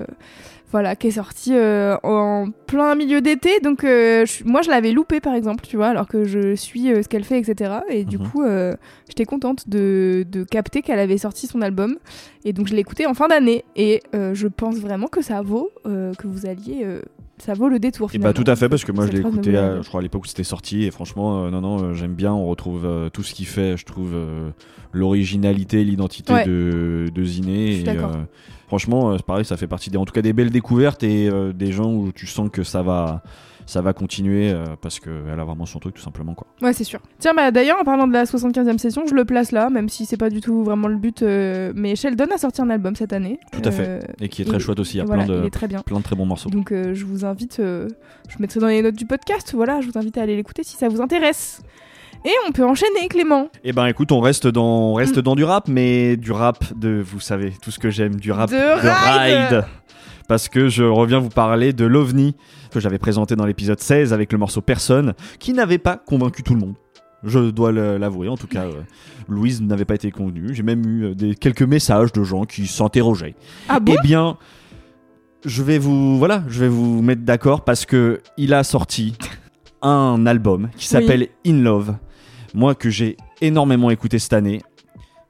[0.70, 3.60] Voilà, qui est sorti euh, en plein milieu d'été.
[3.60, 6.92] Donc euh, je- moi je l'avais loupé par exemple, tu vois, alors que je suis
[6.92, 7.80] euh, ce qu'elle fait, etc.
[7.88, 8.28] Et du Mhm.
[8.28, 8.74] coup, euh,
[9.08, 11.96] j'étais contente de, de capter qu'elle avait sorti son album.
[12.44, 13.64] Et donc je l'ai écouté en fin d'année.
[13.76, 16.86] Et je pense vraiment que ça vaut que vous alliez,
[17.38, 18.10] ça vaut le détour.
[18.12, 18.44] Et bah finalement.
[18.44, 20.26] tout à fait parce que moi je l'ai écouté à- je crois à l'époque où
[20.26, 23.32] c'était sorti et franchement euh, non non euh, j'aime bien on retrouve euh, tout ce
[23.34, 24.14] qu'il fait je trouve
[24.92, 26.44] l'originalité l'identité Ouais.
[26.46, 27.84] de, de Ziné Je suis
[28.68, 31.28] franchement euh, c'est pareil ça fait partie des en tout cas des belles découvertes et
[31.28, 33.22] euh, des gens où tu sens que ça va
[33.66, 36.46] ça va continuer euh, parce qu'elle a vraiment son truc tout simplement quoi.
[36.62, 37.00] Ouais, c'est sûr.
[37.18, 40.06] Tiens, bah d'ailleurs, en parlant de la 75e session, je le place là, même si
[40.06, 41.20] c'est pas du tout vraiment le but.
[41.20, 43.38] euh, mais Sheldon a sorti un album cette année.
[43.52, 44.10] Tout à fait.
[44.22, 45.82] Et qui est très chouette aussi, il y a voilà, plein de très bien.
[45.82, 46.48] plein de très bons morceaux.
[46.48, 50.16] Donc je vous invite, je mettrai dans les notes du podcast, voilà, je vous invite
[50.16, 51.60] à aller l'écouter si ça vous intéresse.
[52.24, 53.48] Et on peut enchaîner, Clément.
[53.64, 55.22] Eh ben écoute, on reste dans, on reste Mm.
[55.22, 58.50] dans du rap, mais du rap de, vous savez, tout ce que j'aime, du rap
[58.50, 59.64] De ride.
[60.28, 62.34] Parce que je reviens vous parler de l'OVNI
[62.70, 66.52] que j'avais présenté dans l'épisode 16 avec le morceau Personne, qui n'avait pas convaincu tout
[66.54, 66.74] le monde.
[67.24, 68.82] Je dois l'avouer, en tout cas, euh,
[69.28, 70.54] Louise n'avait pas été convenue.
[70.54, 73.34] J'ai même eu euh, des, quelques messages de gens qui s'interrogeaient.
[73.68, 73.94] Ah bon?
[73.98, 74.36] Eh bien,
[75.44, 79.16] je vais vous, voilà, je vais vous mettre d'accord parce que il a sorti
[79.82, 81.94] un album qui s'appelle In Love.
[82.54, 84.62] Moi que j'ai énormément écouté cette année.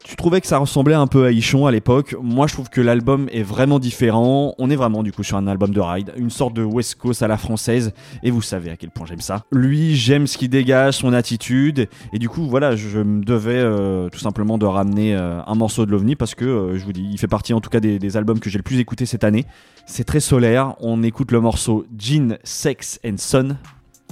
[0.09, 2.17] Tu trouvais que ça ressemblait un peu à Ichon à l'époque.
[2.23, 4.55] Moi, je trouve que l'album est vraiment différent.
[4.59, 7.23] On est vraiment du coup sur un album de ride, une sorte de West Coast
[7.23, 7.93] à la française.
[8.23, 9.45] Et vous savez à quel point j'aime ça.
[9.53, 11.89] Lui, j'aime ce qu'il dégage, son attitude.
[12.15, 15.85] Et du coup, voilà, je me devais euh, tout simplement de ramener euh, un morceau
[15.85, 18.17] de l'OVNI parce que, euh, je vous dis, il fait partie en tout cas des,
[18.17, 19.45] albums que j'ai le plus écouté cette année.
[19.85, 20.75] C'est très solaire.
[20.81, 23.57] On écoute le morceau Gin, Sex and Son.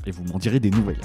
[0.07, 1.01] Et vous m'en direz des nouvelles.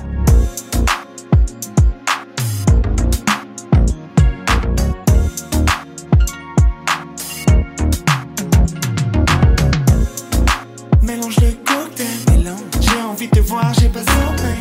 [13.79, 14.57] J'ai pas sommeil.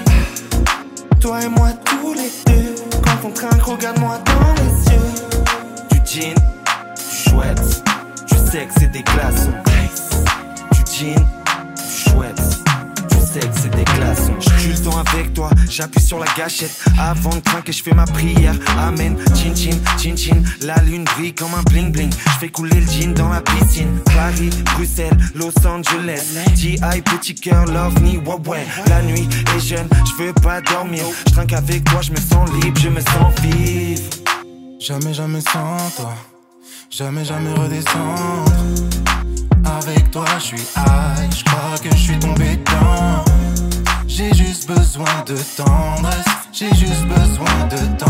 [1.21, 5.13] Toi et moi tous les deux, quand on trinque, regarde-moi dans les yeux.
[5.91, 7.83] Du jean, du chouette,
[8.27, 9.53] tu sais que c'est des glaçons.
[10.73, 11.50] Du jean, du
[13.39, 14.35] que c'est des glaçons.
[14.41, 16.73] Je tue le temps avec toi, j'appuie sur la gâchette.
[16.99, 18.55] Avant de trinquer, je fais ma prière.
[18.79, 20.43] Amen, chin chin, chin chin.
[20.63, 22.11] La lune brille comme un bling bling.
[22.13, 24.01] Je fais couler le jean dans la piscine.
[24.07, 26.37] Paris, Bruxelles, Los Angeles.
[26.55, 27.03] G.I.
[27.03, 28.67] petit cœur, love me, ouais ouais.
[28.89, 31.05] La nuit est jeune, je veux pas dormir.
[31.27, 34.03] Je trinque avec toi, je me sens libre, je me sens vivre.
[34.81, 36.15] Jamais, jamais sans toi.
[36.91, 38.51] Jamais, jamais redescendre.
[39.65, 41.31] Avec toi, je suis high.
[41.37, 43.25] Je crois que je suis tombé dedans.
[44.07, 46.25] J'ai juste besoin de tendresse.
[46.53, 48.07] J'ai juste besoin de temps.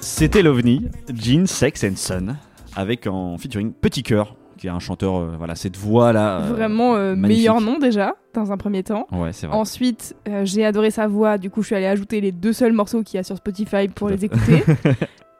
[0.00, 2.36] C'était l'OVNI, Gin, Sex and Son,
[2.74, 6.38] avec en featuring Petit Cœur, qui est un chanteur, euh, voilà, cette voix-là.
[6.40, 9.06] euh, Vraiment euh, meilleur nom déjà, dans un premier temps.
[9.12, 9.54] Ouais, c'est vrai.
[9.54, 12.72] Ensuite, euh, j'ai adoré sa voix, du coup je suis allée ajouter les deux seuls
[12.72, 14.64] morceaux qu'il y a sur Spotify pour les écouter.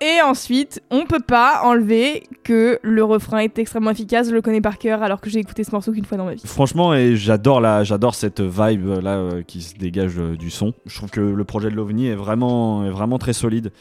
[0.02, 4.60] Et ensuite, on peut pas enlever que le refrain est extrêmement efficace, je le connais
[4.60, 6.42] par cœur alors que j'ai écouté ce morceau qu'une fois dans ma vie.
[6.44, 10.74] Franchement, et j'adore la, j'adore cette vibe là euh, qui se dégage euh, du son.
[10.84, 13.72] Je trouve que le projet de l'OVNI est vraiment, est vraiment très solide.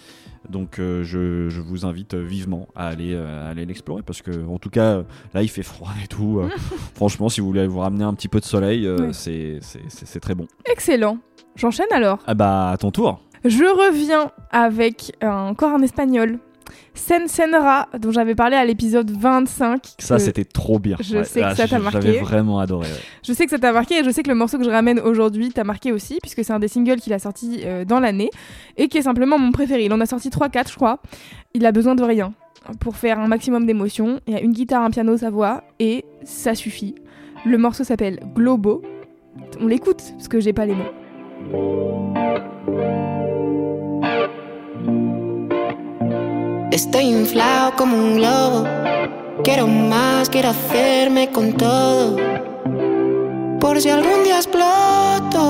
[0.49, 4.57] Donc euh, je, je vous invite vivement à aller, à aller l'explorer parce que en
[4.59, 5.01] tout cas
[5.33, 6.41] là il fait froid et tout.
[6.95, 9.09] franchement, si vous voulez vous ramener un petit peu de soleil, Ouais.
[9.11, 10.47] c'est, c'est, c'est- c'est très bon.
[10.71, 11.17] Excellent.
[11.57, 12.19] J'enchaîne alors.
[12.27, 13.21] Ah bah à ton tour.
[13.45, 16.39] Je reviens avec euh, encore un espagnol.
[16.95, 19.81] Sen Senra, dont j'avais parlé à l'épisode 25.
[19.99, 20.95] Ça c'était trop bien.
[20.99, 22.01] Je Ouais, sais que ah, ça t'a marqué.
[22.01, 22.87] J'avais vraiment adoré.
[22.87, 22.93] ouais.
[23.23, 24.99] Je sais que ça t'a marqué et je sais que le morceau que je ramène
[24.99, 28.29] aujourd'hui t'a marqué aussi, puisque c'est un des singles qu'il a sorti euh, dans l'année
[28.77, 29.85] et qui est simplement mon préféré.
[29.85, 30.99] Il en a sorti 3-4, je crois.
[31.53, 32.33] Il a besoin de rien
[32.79, 34.19] pour faire un maximum d'émotions.
[34.25, 36.95] Il y a une guitare, un piano, sa voix et ça suffit.
[37.45, 38.81] Le morceau s'appelle Globo.
[39.59, 40.83] On l'écoute parce que j'ai pas les mots.
[46.71, 48.65] Estoy inflado como un globo.
[49.43, 52.17] Quiero más, quiero hacerme con todo.
[53.59, 55.41] Por si algún día exploto.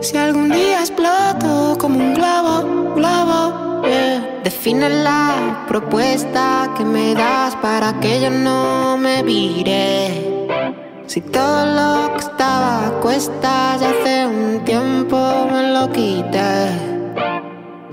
[0.00, 3.82] Si algún día exploto como un globo, globo.
[3.84, 4.40] yeah.
[4.44, 10.87] Define la propuesta que me das para que yo no me vire.
[11.08, 15.16] Si todo lo que estaba a cuestas hace un tiempo
[15.50, 16.68] me lo quité.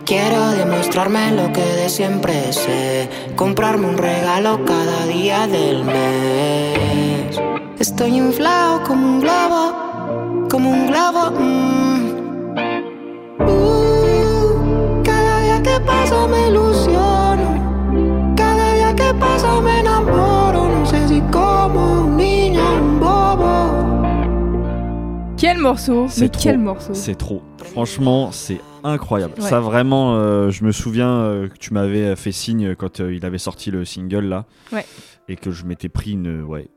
[0.04, 3.10] Quiero demostrarme lo que de siempre sé.
[3.38, 7.40] Comprarme un regalo cada día del mes.
[7.80, 11.32] Estoy inflado como un globo, como un globo.
[11.40, 11.96] mm.
[13.48, 16.65] Uh, cada día que pasa me.
[25.56, 26.44] Quel morceau Mais trop.
[26.44, 27.42] quel morceau C'est trop.
[27.64, 29.36] Franchement, c'est incroyable.
[29.38, 29.50] Ouais.
[29.50, 33.26] Ça vraiment, euh, je me souviens euh, que tu m'avais fait signe quand euh, il
[33.26, 34.86] avait sorti le single là, Ouais.
[35.30, 36.68] et que je m'étais pris une, ouais,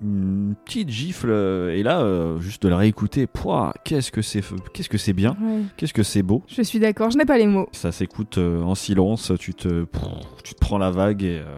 [0.00, 1.30] une petite gifle.
[1.30, 5.12] euh, Et là, euh, juste de le réécouter, pouah, qu'est-ce que c'est, qu'est-ce que c'est
[5.12, 5.62] bien, Ouais.
[5.76, 6.44] qu'est-ce que c'est beau.
[6.46, 7.68] Je suis d'accord, je n'ai pas les mots.
[7.72, 9.86] Ça s'écoute euh, en silence, tu te,
[10.44, 11.56] tu te prends la vague et, euh,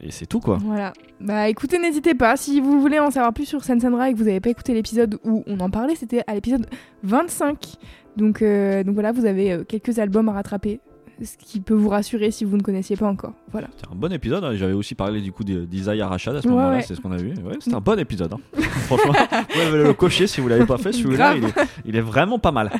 [0.00, 0.58] et c'est tout quoi.
[0.62, 0.92] Voilà.
[1.20, 2.36] Bah écoutez, n'hésitez pas.
[2.36, 5.18] Si vous voulez en savoir plus sur Sensandra et que vous n'avez pas écouté l'épisode
[5.24, 6.66] où on en parlait, c'était à l'épisode
[7.02, 7.74] 25.
[8.16, 10.80] Donc, euh, donc voilà, vous avez euh, quelques albums à rattraper.
[11.20, 13.32] Ce qui peut vous rassurer si vous ne connaissiez pas encore.
[13.50, 13.66] Voilà.
[13.76, 14.44] C'est un bon épisode.
[14.44, 14.54] hein.
[14.54, 16.76] J'avais aussi parlé du coup de- d'Isaiah Rashad à ce Ouais, moment-là.
[16.76, 16.82] ouais.
[16.82, 17.30] C'est ce qu'on a vu.
[17.44, 18.32] Ouais, c'est un bon épisode.
[18.34, 18.38] hein.
[18.86, 20.92] Franchement, vous pouvez le cocher si vous l'avez pas fait.
[20.92, 21.42] Celui-là, il
[21.84, 22.70] il est vraiment pas mal.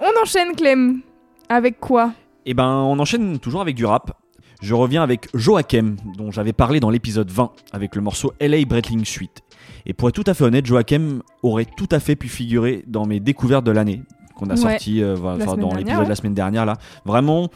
[0.00, 1.00] On enchaîne, Clem.
[1.48, 2.12] Avec quoi?
[2.46, 4.12] Et ben, on enchaîne toujours avec du rap.
[4.60, 9.04] Je reviens avec Joachim, dont j'avais parlé dans l'épisode 20, avec le morceau LA Breitling
[9.04, 9.42] Suite.
[9.86, 13.06] Et pour être tout à fait honnête, Joachim aurait tout à fait pu figurer dans
[13.06, 14.02] mes découvertes de l'année,
[14.36, 14.56] qu'on a Ouais.
[14.56, 16.04] sorti euh, enfin, dans l'épisode ouais.
[16.04, 16.66] de la semaine dernière.
[16.66, 16.76] là.
[17.04, 17.48] Vraiment,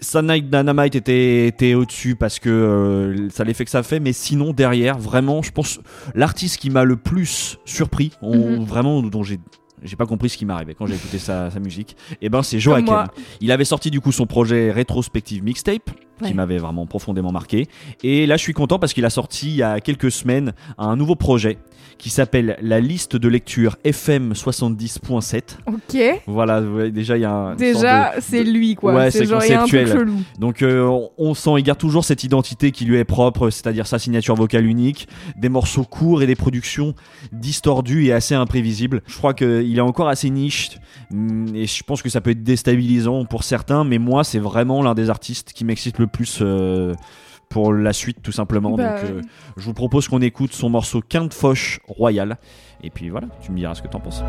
[0.00, 4.52] Sunlight Dynamite était, était au-dessus parce que euh, ça l'effet que ça fait, mais sinon,
[4.54, 5.78] derrière, vraiment, je pense,
[6.14, 8.64] l'artiste qui m'a le plus surpris, on- Mhm.
[8.64, 9.38] vraiment, dont j'ai.
[9.82, 11.94] J'ai pas compris ce qui m'arrivait quand j'ai écouté sa, sa musique.
[12.22, 13.04] Et ben c'est Joachim.
[13.42, 15.90] Il avait sorti du coup son projet rétrospective mixtape
[16.22, 16.28] Ouais.
[16.28, 17.66] qui m'avait vraiment profondément marqué.
[18.02, 20.94] Et là je suis content parce qu'il a sorti il y a quelques semaines un
[20.96, 21.58] nouveau projet
[21.98, 25.42] qui s'appelle la liste de lecture FM 70.7.
[25.66, 25.96] Ok.
[26.26, 28.94] Voilà, déjà il y a un Déjà, c'est lui, quoi.
[28.94, 30.06] Ouais, c'est un truc conceptuel.
[30.38, 33.98] Donc euh, on- sent, il garde toujours cette identité qui lui est propre, c'est-à-dire sa
[33.98, 36.94] signature vocale unique, des morceaux courts et des productions
[37.32, 39.02] distordues et assez imprévisibles.
[39.06, 40.70] Je crois qu'il est encore assez niche
[41.12, 44.82] hum, et je pense que ça peut être déstabilisant pour certains, mais moi c'est vraiment
[44.82, 46.38] l'un des artistes qui m'excite le plus.
[46.42, 46.94] euh,
[47.50, 49.20] pour la suite tout simplement Bah, donc euh,
[49.56, 52.36] je vous propose qu'on écoute son morceau Quinte Foch Royal
[52.82, 54.24] et puis voilà tu me diras ce que t'en penses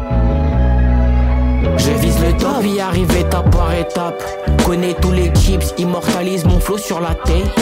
[1.77, 4.21] Je vise le top, y arrive étape par étape.
[4.63, 7.59] Connais tous les chips, immortalise mon flow sur la tape.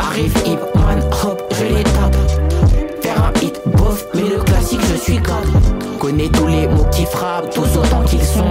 [0.00, 2.16] Arrive hip man, hop, je les tape.
[3.02, 5.44] Faire un hit, bof, mais le classique, je suis cap.
[6.00, 8.42] Connais tous les mots qui frappent, tous autant qu'ils sont.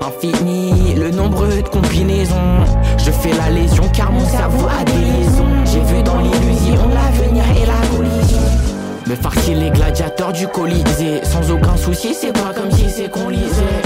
[0.00, 2.64] Infini, le nombre de combinaisons.
[2.96, 5.64] Je fais la lésion car mon cerveau a des liaisons.
[5.64, 8.38] J'ai vu dans l'illusion l'avenir et la collision.
[9.08, 13.30] Me farcir les gladiateurs du Colisée Sans aucun souci, c'est pas comme si c'est qu'on
[13.30, 13.82] lisait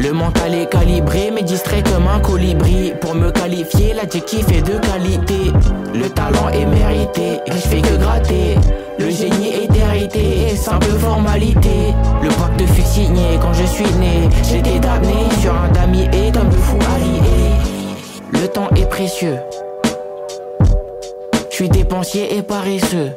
[0.00, 2.94] Le mental est calibré, mais distrait comme un colibri.
[3.02, 5.52] Pour me qualifier, l'adjectif est de qualité.
[5.94, 8.56] Le talent est mérité, je fais que gratter.
[8.98, 11.92] Le génie est hérité, simple formalité.
[12.22, 14.30] Le pacte fut signé quand je suis né.
[14.42, 16.78] J'étais damné sur un damier et comme le fou
[18.32, 19.36] Le temps est précieux.
[21.50, 23.10] Je suis dépensier et paresseux.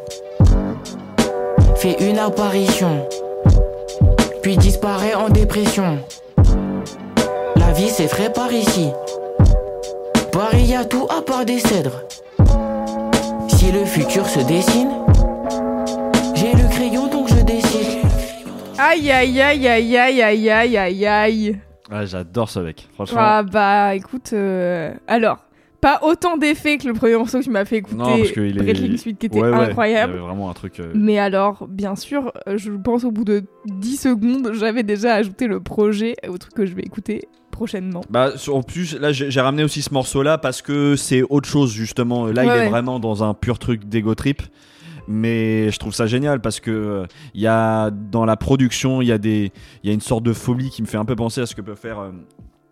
[1.77, 3.07] Fait une apparition,
[4.41, 5.99] puis disparaît en dépression.
[7.73, 8.91] La vie c'est frais par ici.
[10.31, 12.03] Paris y a tout à part des cèdres.
[13.47, 14.91] Si le futur se dessine,
[16.35, 17.97] j'ai le crayon donc je décide.
[18.77, 21.59] Aïe, aïe, aïe, aïe, aïe, aïe, aïe, aïe, aïe.
[21.89, 25.39] ah, j'adore ce mec franchement Ah bah écoute, euh, alors,
[25.81, 28.55] pas autant d'effets que le premier morceau que tu m'as fait écouter, non parce qu'il
[28.55, 30.13] est Breitling Suite, qui était Ouais, ouais, incroyable.
[30.13, 33.09] il y avait vraiment un truc euh, Mais alors, bien sûr, euh, je pense au
[33.09, 37.27] bout de 10 secondes, j'avais déjà ajouté le projet au truc que je vais écouter
[37.63, 38.01] prochainement.
[38.09, 42.25] Bah, en plus, là, j'ai ramené aussi ce morceau-là parce que c'est autre chose, justement.
[42.27, 44.41] Là, il Ouais, est vraiment dans un pur truc d'ego trip.
[45.07, 47.05] Mais je trouve ça génial parce que euh,
[47.35, 49.51] y a dans la production, il y a des,
[49.83, 51.61] y a une sorte de folie qui me fait un peu penser à ce que
[51.61, 52.11] peut faire euh,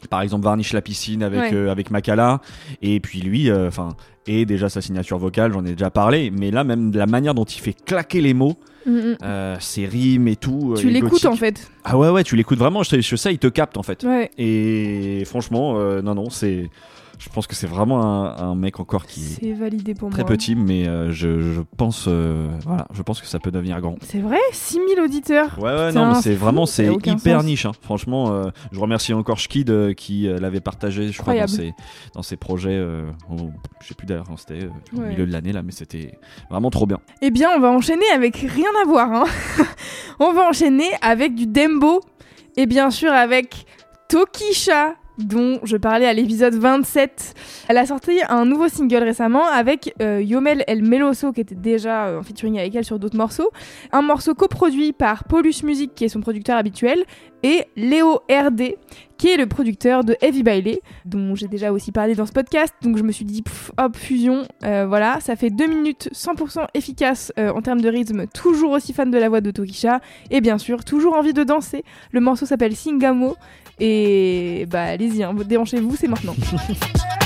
[0.09, 1.53] Par exemple, Varnish la piscine avec, Ouais.
[1.53, 2.39] euh, avec Makala.
[2.81, 3.89] Et puis lui, euh, enfin,
[4.27, 6.31] et déjà sa signature vocale, j'en ai déjà parlé.
[6.31, 9.17] Mais là, même la manière dont il fait claquer les mots, Mm, mm.
[9.21, 10.73] euh, ses rimes et tout.
[10.73, 11.69] euh, Tu l'écoutes en fait.
[11.83, 12.81] Ah ouais, ouais, tu l'écoutes vraiment.
[12.81, 14.03] Je, je sais, il te capte en fait.
[14.03, 14.31] Ouais.
[14.39, 16.67] Et franchement, euh, non, non, c'est.
[17.23, 20.23] Je pense que c'est vraiment un, un mec encore qui est C'est validé pour très
[20.23, 20.29] moi.
[20.29, 23.95] petit, mais euh, je, je pense, euh, voilà, je pense que ça peut devenir grand.
[24.01, 24.39] C'est vrai?
[24.53, 25.55] 6000 auditeurs.
[25.59, 27.43] Ouais, ouais, Putain, non, mais c'est vraiment, c'est hyper sens.
[27.45, 27.65] niche.
[27.67, 27.73] hein.
[27.81, 31.73] Franchement, euh, je remercie encore Schkid qui l'avait partagé, je crois, dans ses,
[32.15, 32.81] dans ses projets.
[33.29, 33.51] Au-
[33.81, 34.67] je sais plus d'ailleurs quand c'était,
[34.97, 36.17] au milieu de l'année là, mais c'était
[36.49, 36.97] vraiment trop bien.
[37.21, 39.11] Eh bien, on va enchaîner avec rien à voir.
[39.13, 39.25] hein.
[40.19, 42.01] on va enchaîner avec du Dembo
[42.57, 43.65] et bien sûr avec
[44.09, 47.33] Tokisha dont je parlais à l'épisode 27.
[47.67, 52.07] Elle a sorti un nouveau single récemment avec euh, Yomel El Meloso qui était déjà
[52.07, 53.49] euh, en featuring avec elle sur d'autres morceaux.
[53.91, 57.03] Un morceau coproduit par Paulus Music qui est son producteur habituel
[57.43, 58.75] et Léo RD
[59.21, 62.73] qui est le producteur de Heavy Bailey dont j'ai déjà aussi parlé dans ce podcast.
[62.81, 63.43] Donc je me suis dit
[63.77, 68.25] hop fusion, euh, voilà, ça fait 2 minutes 100% efficace euh, en termes de rythme,
[68.25, 70.01] toujours aussi fan de la voix de Tokisha
[70.31, 71.83] et bien sûr toujours envie de danser.
[72.11, 73.35] Le morceau s'appelle Singamo
[73.79, 76.33] et bah allez-y, hein, déhanchez-vous, c'est maintenant.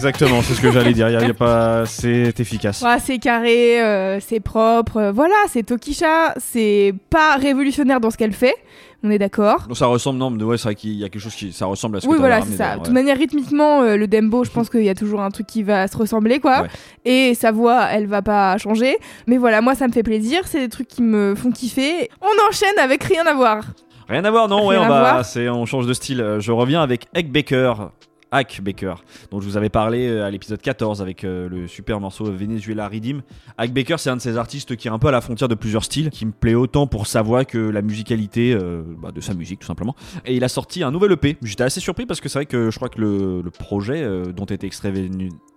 [0.00, 1.08] Exactement, c'est ce que j'allais dire.
[1.10, 2.80] Il y a- il y a pas, c'est efficace.
[2.80, 8.16] Ouais, c'est carré, euh, c'est propre, euh, voilà, c'est Tokisha, c'est pas révolutionnaire dans ce
[8.16, 8.54] qu'elle fait,
[9.04, 9.66] on est d'accord.
[9.68, 11.66] Donc ça ressemble, non, mais ouais, c'est vrai qu'il y a quelque chose qui, ça
[11.66, 12.72] ressemble à ce Oui, que voilà, t'avais c'est ça.
[12.72, 12.92] De toute ouais.
[12.94, 15.86] manière, rythmiquement, euh, le dembo, je pense qu'il y a toujours un truc qui va
[15.86, 16.62] se ressembler, quoi.
[16.62, 16.68] Ouais.
[17.04, 18.96] Et sa voix, elle va pas changer.
[19.26, 20.40] Mais voilà, moi, ça me fait plaisir.
[20.46, 22.08] C'est des trucs qui me font kiffer.
[22.22, 23.64] On enchaîne avec rien à voir.
[24.08, 25.24] Rien à voir, non, ouais, Rien on, à va, voir.
[25.24, 26.20] c'est, on change de style.
[26.20, 27.74] Euh, Je reviens avec Egg Baker.
[28.32, 28.94] Hack Baker,
[29.30, 32.88] dont je vous avais parlé euh, à l'épisode 14 avec euh, le super morceau Venezuela
[32.88, 33.22] Redeem.
[33.58, 35.54] Hack Baker, c'est un de ces artistes qui est un peu à la frontière de
[35.54, 39.20] plusieurs styles, qui me plaît autant pour sa voix que la musicalité euh, bah, de
[39.20, 39.96] sa musique, tout simplement.
[40.24, 41.38] Et il a sorti un nouvel EP.
[41.42, 44.66] J'étais assez surpris parce que c'est vrai que je crois que le, projet dont était
[44.66, 44.92] extrait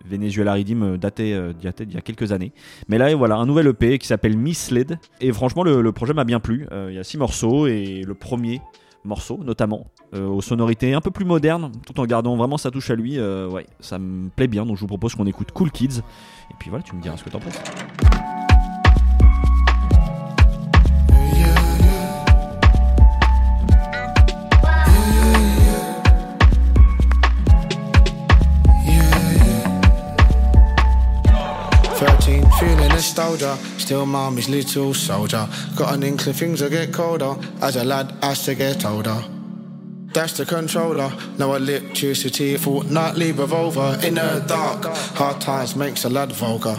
[0.03, 2.51] Venezuela Redeem datait, d'il y a quelques années.
[2.87, 4.97] Mais là, voilà, un nouvel EP qui s'appelle Misled.
[5.21, 6.67] Et franchement, le, projet m'a bien plu.
[6.89, 8.61] Il y a six morceaux et le premier
[9.05, 12.89] morceau, notamment, euh, aux sonorités un peu plus modernes, tout en gardant vraiment sa touche
[12.89, 13.17] à lui.
[13.17, 14.65] euh, ouais, ça me plaît bien.
[14.65, 15.99] Donc je vous propose qu'on écoute Cool Kids.
[16.51, 17.59] Et puis voilà, tu me diras ce que t'en penses.
[32.59, 33.57] Feeling nostalgia.
[33.77, 35.47] Still mommy's little soldier.
[35.75, 39.17] Got an inkling things will get colder as a lad as to get older.
[40.13, 41.11] That's the controller.
[41.39, 44.85] No electricity, fortnightly revolver in the dark.
[45.15, 46.77] Hard times makes a lad vulgar.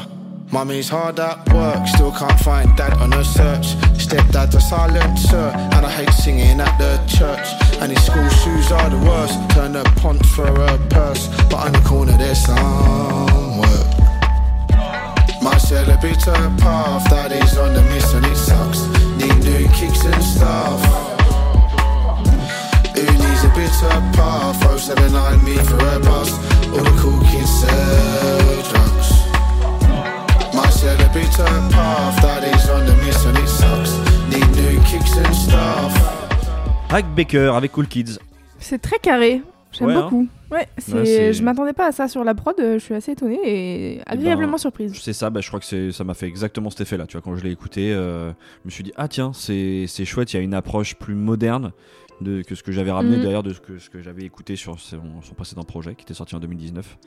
[0.53, 3.74] Mummy's hard at work, still can't find dad on a search.
[3.99, 7.47] Stepdad's a silent sir, and I hate singing at the church.
[7.80, 9.35] And his school shoes are the worst.
[9.51, 13.87] Turn the pont for a purse, but on the corner there's some work.
[15.43, 18.87] My celebrator path, that is on the miss and it sucks.
[19.18, 21.13] Need new kicks and stuff.
[22.97, 24.78] Who needs a bitter path?
[24.78, 26.30] 079 me for a bus.
[26.72, 29.09] All the cool kids sell drugs.
[30.55, 33.92] My celebrator path, that is on the miss and it sucks.
[34.30, 35.92] Need new kicks and stuff.
[36.90, 38.18] Hack Baker avec Cool Kids.
[38.59, 39.42] C'est très carré.
[39.72, 40.03] J'aime Ouais, hein.
[40.03, 40.28] beaucoup.
[40.53, 40.92] Ouais, c'est...
[40.95, 42.55] Ouais, c'est- je m'attendais pas à ça sur la prod.
[42.61, 44.92] euh, Je suis assez étonnée et agréablement ben, surprise.
[45.03, 47.07] C'est ça, bah, je crois que c'est, ça m'a fait exactement cet effet-là.
[47.09, 50.05] Tu vois, quand je l'ai écouté, euh, je me suis dit, ah tiens, c'est, c'est
[50.05, 51.72] chouette, il y a une approche plus moderne
[52.24, 53.22] de, que ce que j'avais ramené Mhm.
[53.22, 56.14] d'ailleurs de ce que, ce que j'avais écouté sur son, son précédent projet qui était
[56.14, 56.98] sorti en 2019.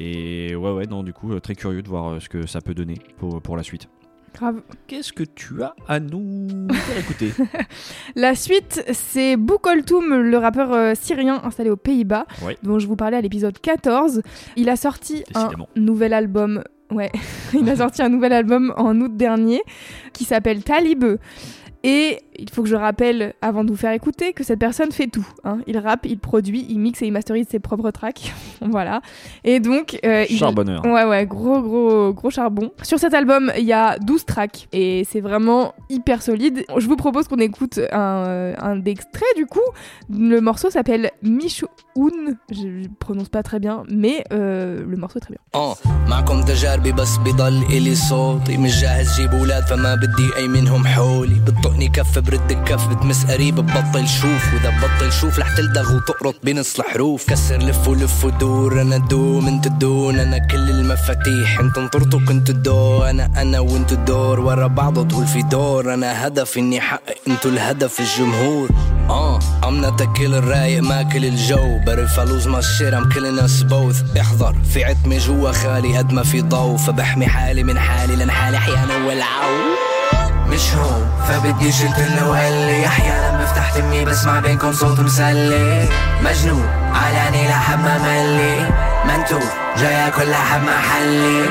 [0.00, 2.60] Et ouais, ouais, non, du coup, euh, très curieux de voir euh, ce que ça
[2.60, 3.88] peut donner pour, pour la suite.
[4.34, 4.62] Grave.
[4.88, 7.30] Qu'est-ce que tu as à nous faire écouter
[8.16, 12.56] La suite, c'est Boukoltoum, le rappeur euh, syrien installé aux Pays-Bas, Ouais.
[12.64, 14.22] dont je vous parlais à l'épisode 14.
[14.56, 16.64] Il a sorti un nouvel album.
[16.90, 17.12] Ouais,
[17.54, 19.62] il a sorti un nouvel album en août dernier
[20.12, 21.04] qui s'appelle Talib.
[21.84, 25.06] Et il faut que je rappelle, avant de vous faire écouter, que cette personne fait
[25.06, 25.26] tout.
[25.44, 25.58] hein.
[25.66, 28.32] Il rappe, il produit, il mixe et il masterise ses propres tracks.
[28.60, 29.00] voilà.
[29.44, 29.98] Et donc.
[30.04, 30.84] euh, il- Charbonneur.
[30.84, 32.70] Ouais, ouais, gros, gros, gros charbon.
[32.82, 36.64] Sur cet album, il y a 12 tracks et c'est vraiment hyper solide.
[36.76, 39.60] Je vous propose qu'on écoute un, un extrait du coup.
[40.10, 41.68] Le morceau s'appelle Michoun.
[42.50, 45.40] Je, prononce pas très bien, mais euh, le morceau est très bien.
[45.60, 45.76] اه
[52.26, 54.54] برد الكف بتمس قريب ببطل شوف.
[54.54, 59.68] وإذا ببطل شوف رح تلدغ وتقرط بين الحروف كسر لف ولف ودور أنا دوم انت
[59.68, 65.26] دون أنا كل المفاتيح أنت انطرت وكنت الدو أنا أنا وأنت الدور ورا بعضه تقول
[65.26, 65.94] في دور.
[65.94, 68.68] أنا هدف إني حقق أنتو الهدف الجمهور.
[69.08, 71.78] آه عم تكل الرايق ماكل الجو.
[71.86, 76.22] بعرف ألوز ما الشير ام كلين اس بوث احذر في عتمة جوا خالي قد ما
[76.22, 79.93] في ضو فبحمي حالي من حالي لأن حالي أحيانا والعو.
[80.47, 85.87] مش هون فبدي شلت اللي احيانا بفتح تمي بسمع بينكم صوت مسلي
[86.23, 88.69] مجنون علاني لحب ما ملي
[89.05, 91.45] منتوب جاي اكل لحب محلي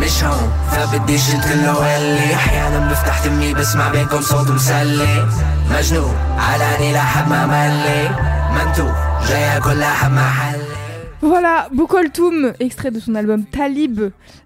[0.00, 5.28] مش هون فبدي شلت اللي احيانا بفتح تمي بسمع بينكم صوت مسلي
[5.70, 8.08] مجنون علاني لحب ما ملي
[8.54, 8.92] منتوب
[9.28, 10.74] جاي اكل لحب محلي
[11.22, 13.98] Voilà, Boukoltoum, extrait de son album Talib,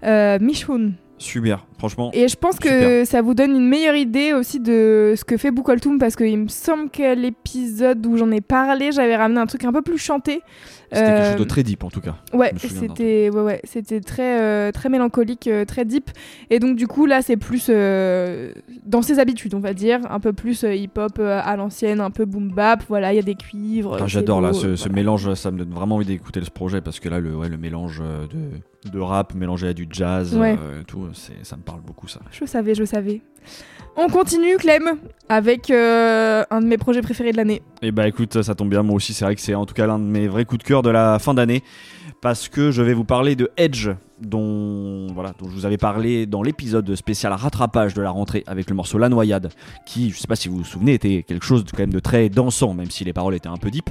[0.05, 0.93] euh, Michoun.
[1.19, 2.10] Super, franchement.
[2.14, 5.52] Et je pense que ça vous donne une meilleure idée aussi de ce que fait
[5.52, 9.64] Boukoltoum parce qu'il me semble que l'épisode où j'en ai parlé, j'avais ramené un truc
[9.66, 10.42] un peu plus chanté.
[10.92, 12.16] C'était quelque Euh, chose de très deep en tout cas.
[12.34, 16.12] Ouais, c'était ouais, ouais, c'était très euh, très mélancolique, euh, très deep.
[16.52, 18.52] Et donc du coup là, c'est plus euh,
[18.86, 22.12] dans ses habitudes, on va dire, un peu plus euh, hip-hop euh, à l'ancienne, un
[22.12, 22.84] peu boom bap.
[22.90, 24.08] Voilà, il y a des cuivres.
[24.08, 27.00] J'adore là ce, euh, ce mélange, ça me donne vraiment envie d'écouter ce projet parce
[27.00, 30.56] que là le, ouais, le mélange euh, de, de rap mélangé à du jazz, Ouais.
[30.62, 32.20] euh, tout, c'est- ça me parle beaucoup ça.
[32.32, 33.22] Je savais, je savais.
[33.96, 34.98] On continue, Clem,
[35.30, 37.62] avec euh, un de mes projets préférés de l'année.
[37.84, 39.86] Et bah écoute, ça tombe bien, moi aussi c'est vrai que c'est en tout cas
[39.86, 41.64] l'un de mes vrais coups de cœur de la fin d'année
[42.22, 43.90] parce que je vais vous parler de Edge
[44.20, 48.70] dont voilà, dont je vous avais parlé dans l'épisode spécial rattrapage de la rentrée avec
[48.70, 49.50] le morceau La Noyade
[49.86, 52.00] qui, je sais pas si vous vous souvenez, était quelque chose de, quand même de
[52.00, 53.90] très dansant même si les paroles étaient un peu deep,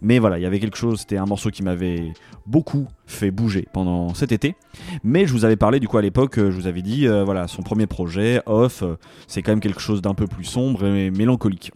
[0.00, 2.12] mais voilà, il y avait quelque chose, c'était un morceau qui m'avait
[2.46, 4.54] beaucoup fait bouger pendant cet été.
[5.02, 7.48] Mais je vous avais parlé du coup à l'époque, je vous avais dit euh, voilà,
[7.48, 8.84] son premier projet Off,
[9.26, 11.72] c'est quand même quelque chose d'un peu plus sombre et mélancolique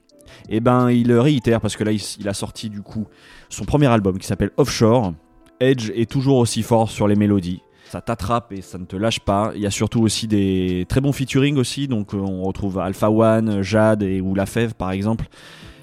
[0.48, 3.06] et ben il réitère parce que là il, il a sorti du coup
[3.48, 5.12] son premier album qui s'appelle Offshore.
[5.60, 7.62] Edge est toujours aussi fort sur les mélodies.
[7.88, 9.52] Ça t'attrape et ça ne te lâche pas.
[9.54, 11.88] Il y a surtout aussi des très bons featuring aussi.
[11.88, 15.26] Donc euh, on retrouve Alpha One, Jade et ou La Fève par exemple.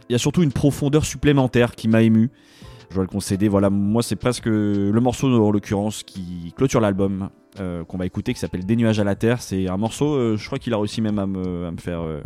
[0.10, 2.30] Il y a surtout une profondeur supplémentaire qui m'a ému.
[2.94, 3.48] Je dois le concéder.
[3.48, 7.30] Voilà, moi c'est presque le morceau en l'occurrence qui clôture l'album
[7.60, 9.41] euh, qu'on va écouter qui s'appelle Des nuages à la terre.
[9.41, 12.02] C'est un morceau, euh, je crois qu'il a réussi même à me, à me faire
[12.02, 12.22] euh,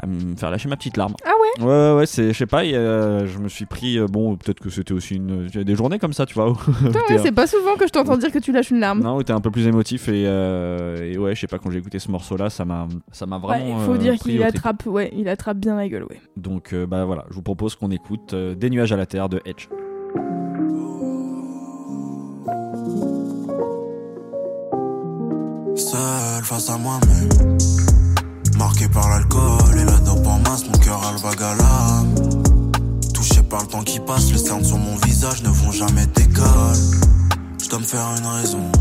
[0.00, 1.12] à me faire lâcher ma petite larme.
[1.26, 4.60] Ah ouais Ouais, ouais, ouais, c'est, je sais pas, je me suis pris, bon, peut-être
[4.60, 6.50] que c'était aussi une, il y a des journées comme ça, tu vois.
[7.10, 9.00] ouais, c'est pas souvent que je t'entends dire que tu lâches une larme.
[9.02, 11.98] Non, t'es un peu plus émotif et, et ouais, je sais pas, quand j'ai écouté
[11.98, 13.78] ce morceau-là, ça m'a, ça m'a Ouais, vraiment.
[13.78, 16.20] il faut dire qu'il attrape, ouais, il attrape bien la gueule, ouais.
[16.38, 19.68] Donc, bah voilà, je vous propose qu'on écoute Des nuages à la terre de Edge.
[25.92, 27.58] Face à moi-même.
[28.56, 32.02] Marqué par l'alcool et la dope en masse Mon cœur a le bagala
[33.12, 36.46] Touché par le temps qui passe Les cernes sur mon visage ne vont jamais d'école.
[37.62, 38.72] Je dois me faire une raison.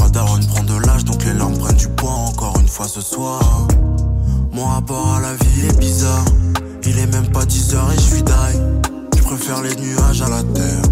[0.00, 3.00] Ma daronne prend de l'âge Donc les larmes prennent du poids Encore une fois ce
[3.00, 3.68] soir.
[4.52, 6.24] Mon rapport à la vie est bizarre.
[6.84, 8.58] Il est même pas 10 heures et je suis die
[9.16, 10.82] Je préfère les nuages à la terre.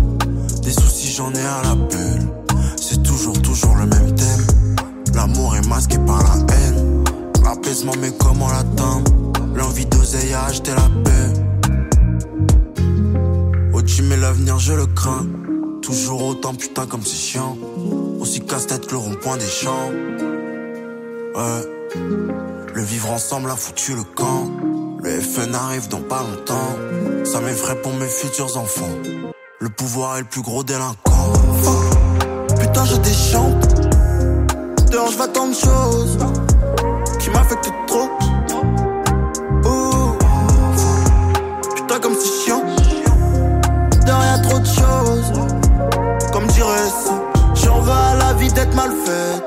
[0.63, 2.29] Des soucis j'en ai à l'appel
[2.81, 4.30] C'est toujours toujours le même thème
[5.15, 7.05] L'amour est masqué par la haine.
[7.45, 9.11] L'apaisement, mais comment l'atteindre
[9.55, 11.33] L'envie d'oseille a acheté la paix.
[13.73, 15.27] Au gym et l'avenir, je le crains.
[15.83, 17.57] Toujours autant putain comme c'est chiant.
[18.21, 19.91] Aussi casse-tête que le rond-point des champs.
[21.35, 21.63] Ouais.
[22.75, 24.49] Le vivre ensemble a foutu le camp.
[25.03, 27.25] Le FN arrive dans pas longtemps.
[27.25, 28.95] Ça m'effraie pour mes futurs enfants.
[29.59, 31.33] Le pouvoir est le plus gros délinquant.
[32.59, 33.80] Putain, je déchante.
[34.91, 36.19] Dehors, je vois tant de choses
[37.21, 38.09] qui m'affectent trop.
[39.65, 40.19] Ouh.
[41.77, 42.63] Putain, comme c'est chiant.
[44.05, 45.33] Dehors, y'a trop de choses.
[46.33, 47.23] Comme dirait ça,
[47.55, 49.45] j'en veux à la vie d'être mal faite.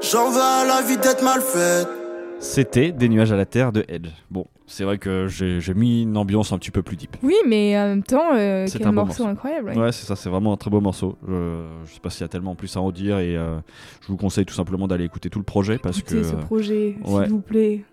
[0.00, 2.03] J'en veux à la vie d'être mal faite.
[2.44, 4.08] C'était Des nuages à la terre de Edge.
[4.30, 7.16] Bon, c'est vrai que j'ai mis une ambiance un petit peu plus deep.
[7.22, 9.70] Oui, mais en même temps, euh, C'est un morceau, incroyable.
[9.70, 9.76] ouais.
[9.78, 11.16] Ouais, c'est ça, c'est vraiment un très beau morceau.
[11.26, 13.56] Je, je sais pas s'il y a tellement plus à en dire et euh,
[14.02, 16.16] je vous conseille tout simplement d'aller écouter tout le projet parce que.
[16.16, 17.24] Écoutez ce projet, ouais.
[17.24, 17.84] s'il vous plaît.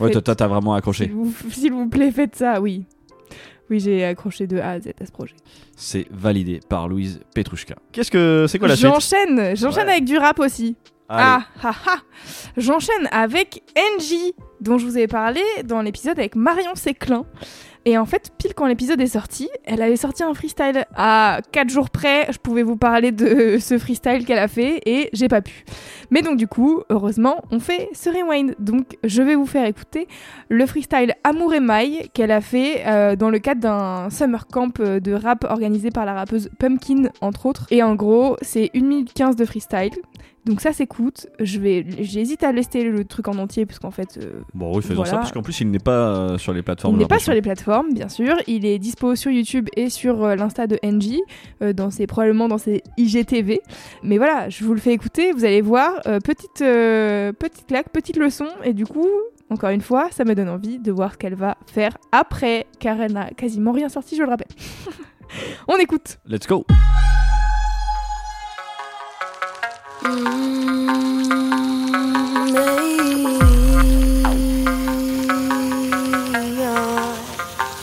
[0.00, 1.12] Ouais, toi, t'as vraiment accroché.
[1.50, 2.84] s'il vous plaît, faites ça, oui.
[3.68, 5.34] Oui, j'ai accroché de A à Z à ce projet.
[5.76, 7.76] C'est validé par Louise Petrouchka.
[7.92, 8.88] Qu'est-ce que c'est quoi la suite?
[8.90, 9.92] J'enchaîne, j'enchaîne Ouais.
[9.92, 10.74] avec du rap aussi.
[11.12, 11.96] Ah, ah, ah.
[12.56, 17.26] J'enchaîne avec NJ, dont je vous ai parlé dans l'épisode avec Marion Séclin.
[17.84, 20.84] Et en fait, pile quand l'épisode est sorti, elle avait sorti un freestyle.
[20.94, 25.10] À 4 jours près, je pouvais vous parler de ce freestyle qu'elle a fait et
[25.12, 25.64] j'ai pas pu.
[26.10, 28.54] Mais donc, du coup, heureusement, on fait ce rewind.
[28.58, 30.08] Donc, je vais vous faire écouter
[30.48, 34.78] le freestyle Amour et Maille qu'elle a fait euh, dans le cadre d'un summer camp
[34.80, 37.66] euh, de rap organisé par la rappeuse Pumpkin, entre autres.
[37.70, 39.90] Et en gros, c'est 1 minute 15 de freestyle.
[40.46, 41.26] Donc ça s'écoute.
[41.38, 44.82] Je vais, j'hésite à laisser le truc en entier parce qu'en fait, euh, Bon, oui,
[44.82, 45.10] faisons Voilà.
[45.10, 46.94] ça parce qu'en plus, il n'est pas euh, sur les plateformes.
[46.94, 48.34] il n'est pas sur les plateformes, bien sûr.
[48.46, 51.18] Il est dispo sur YouTube et sur euh, l'insta de NJ,
[51.62, 53.60] euh, dans ses, probablement dans ses IGTV.
[54.02, 55.32] Mais voilà, je vous le fais écouter.
[55.32, 58.48] Vous allez voir, euh, petite, euh, petite claque, petite leçon.
[58.64, 59.08] Et du coup,
[59.50, 63.00] encore une fois, ça me donne envie de voir ce qu'elle va faire après, car
[63.00, 64.48] elle n'a quasiment rien sorti, je le rappelle.
[65.68, 66.18] On écoute.
[66.26, 66.64] Let's go.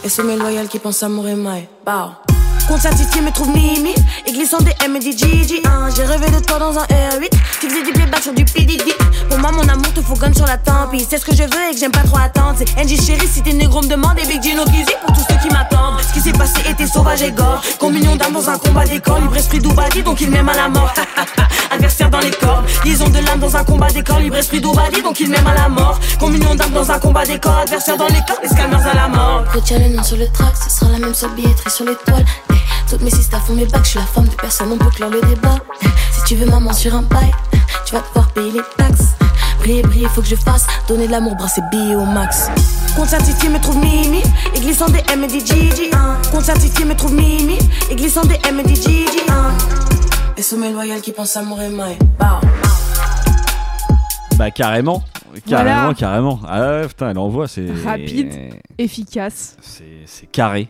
[0.04, 1.68] Et ce mes loyal qui pense amour et maille.
[2.68, 3.96] Compte certifié me trouve Mimi.
[4.26, 5.88] Et glissant des M et des Gigi hein.
[5.96, 7.30] J'ai rêvé de toi dans un R8
[7.62, 8.84] Tu faisais du playback sur du PDD
[9.30, 11.70] Pour moi mon amour te faut gun sur la tempe C'est ce que je veux
[11.70, 12.56] et que j'aime pas trop attendre.
[12.58, 14.20] C'est NG chérie si t'es négro me demande.
[14.22, 16.02] Et Big Gino Kizzy pour tous ceux qui m'attendent.
[16.02, 17.62] Ce qui s'est passé était sauvage et gore.
[17.80, 19.20] Communion d'âme dans un combat corps.
[19.20, 20.94] Libre esprit d'Oubadi donc il m'aime à la mort.
[21.72, 22.64] Adversaire dans les corps.
[22.84, 24.20] Liaison de l'âme dans un combat corps.
[24.20, 26.00] Libre esprit d'Oubadi donc il m'aime à la mort.
[26.20, 27.60] Communion d'âme dans un combat corps.
[27.60, 29.46] Adversaire dans les corps Les à la mort.
[29.54, 32.26] Retiens le nom sur le track, ce sera la même sur billetterie sur l'étoile.
[32.90, 35.10] Toutes mes sisters font mes bacs, je suis la femme de personne, on peut clore
[35.10, 35.58] le débat.
[36.12, 39.16] Si tu veux maman sur un eh, tu vas devoir payer les taxes.
[39.60, 40.66] Briller, briller, faut que je fasse.
[40.88, 42.50] Donner de l'amour, brasser billets au max.
[42.96, 44.22] Compte certifié me trouve Mimi
[44.56, 45.90] Et glissant des M et des Gigi
[46.86, 47.58] me trouve Mimi
[47.92, 49.06] Et glissant des M et des Gigi.
[50.38, 51.98] Et mes loyal qui pense amour et maille.
[52.20, 52.26] Bow.
[54.38, 55.04] Bah, carrément.
[55.48, 55.94] Carrément, Voilà.
[55.94, 56.40] carrément.
[56.48, 57.68] Ah ouais, putain, elle envoie, c'est.
[57.86, 59.56] Rapide, efficace.
[59.62, 60.70] C'est carré.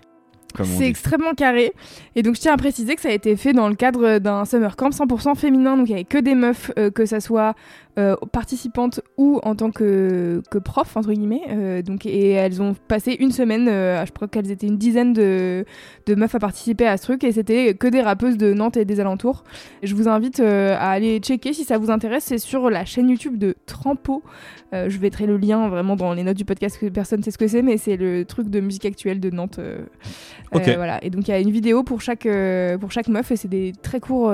[0.64, 1.74] C'est extrêmement carré.
[2.16, 4.46] Et donc, je tiens à préciser que ça a été fait dans le cadre d'un
[4.46, 5.78] summer camp 100% féminin.
[5.78, 7.56] Donc, il n'y avait que des meufs, euh, que ça soit
[7.98, 11.42] euh, participantes ou en tant que, que prof, entre guillemets.
[11.50, 15.14] Euh, donc, et elles ont passé une semaine, euh, je crois qu'elles étaient une dizaine
[15.14, 15.66] de,
[16.06, 17.24] de meufs à participer à ce truc.
[17.24, 19.44] Et c'était que des rappeuses de Nantes et des alentours.
[19.82, 22.26] Je vous invite à aller checker si ça vous intéresse.
[22.26, 24.22] C'est sur la chaîne YouTube de Trampo.
[24.74, 27.48] Je mettrai le lien vraiment dans les notes du podcast que personne sait ce que
[27.48, 29.60] c'est, mais c'est le truc de musique actuelle de Nantes.
[30.52, 31.04] voilà.
[31.04, 32.28] Et donc il y a une vidéo pour chaque,
[32.80, 34.32] pour chaque meuf et c'est des très courts,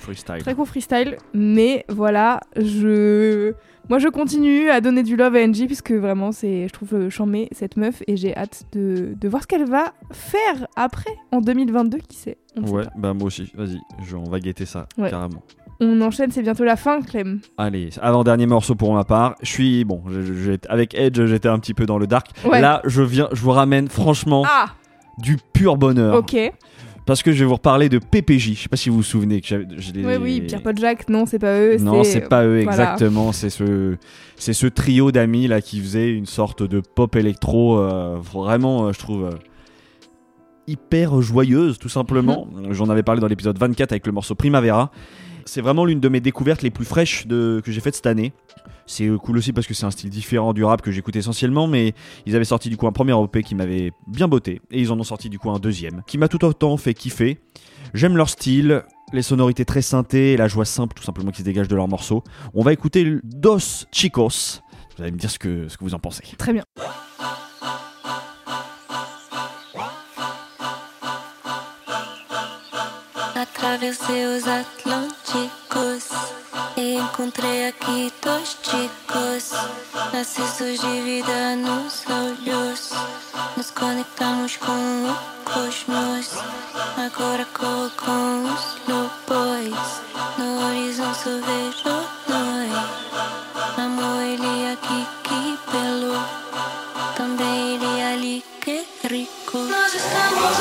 [0.00, 0.38] Freestyle.
[0.40, 1.16] très courts freestyle.
[1.32, 3.52] Mais voilà, je,
[3.88, 7.10] moi je continue à donner du love à NJ puisque vraiment c'est, je trouve euh,
[7.10, 11.40] charmé cette meuf et j'ai hâte de, de voir ce qu'elle va faire après en
[11.40, 12.38] 2022, qui sait.
[12.56, 15.10] On Ouais, bah moi aussi, vas-y, je- on va guetter ça, Ouais.
[15.10, 15.42] carrément.
[15.82, 17.40] On enchaîne, c'est bientôt la fin, Clem.
[17.56, 19.34] Allez, avant-dernier morceau pour ma part.
[19.40, 22.28] Je suis, bon, je- je- j'ai- avec Edge, j'étais un petit peu dans le dark.
[22.44, 22.60] Ouais.
[22.60, 24.74] Là, je viens, je vous ramène franchement Ah,
[25.16, 26.16] du pur bonheur.
[26.16, 26.36] ok.
[27.06, 28.54] Parce que je vais vous reparler de PPJ.
[28.54, 29.66] Je sais pas si vous vous souvenez que j'avais-
[30.04, 31.76] Oui, oui, Pierre Jacques, non, c'est pas eux.
[31.78, 32.70] Non, c'est pas eux voilà.
[32.70, 33.32] exactement.
[33.32, 33.96] C'est ce,
[34.36, 38.92] c'est ce trio d'amis là qui faisait une sorte de pop électro, euh, vraiment, euh,
[38.92, 39.30] je trouve euh,
[40.66, 42.46] hyper joyeuse, tout simplement.
[42.70, 44.90] J'en avais parlé dans l'épisode 24 avec le morceau Primavera.
[45.44, 48.32] C'est vraiment l'une de mes découvertes les plus fraîches que j'ai faites cette année.
[48.86, 51.68] C'est euh, cool aussi parce que c'est un style différent du rap que j'écoute essentiellement,
[51.68, 51.94] mais
[52.26, 54.98] ils avaient sorti du coup un premier EP qui m'avait bien botté, et ils en
[54.98, 57.38] ont sorti du coup un deuxième, qui m'a tout autant fait kiffer.
[57.94, 58.82] J'aime leur style,
[59.12, 62.24] les sonorités très synthées la joie simple tout simplement qui se dégage de leurs morceaux.
[62.52, 64.60] On va écouter Dos Chicos.
[64.96, 66.24] Vous allez me dire ce que vous en pensez.
[66.36, 66.64] Très bien.
[73.72, 76.08] Atravessei os Atlânticos
[76.76, 79.52] e encontrei aqui dois chicos.
[80.12, 82.90] Nascidos de vida nos olhos,
[83.56, 86.42] nos conectamos com o cosmos.
[86.96, 90.02] Agora corro com os lobos.
[90.36, 91.94] No horizonte vejo
[92.26, 93.78] nós.
[93.78, 96.18] Amor, ele aqui que belo.
[97.14, 99.58] Também ele ali que rico.
[99.58, 100.56] Nós estamos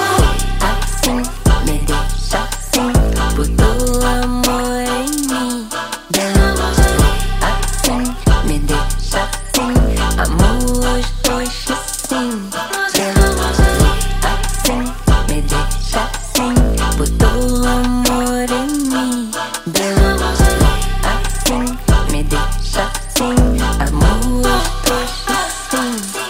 [0.59, 1.38] deixa assim.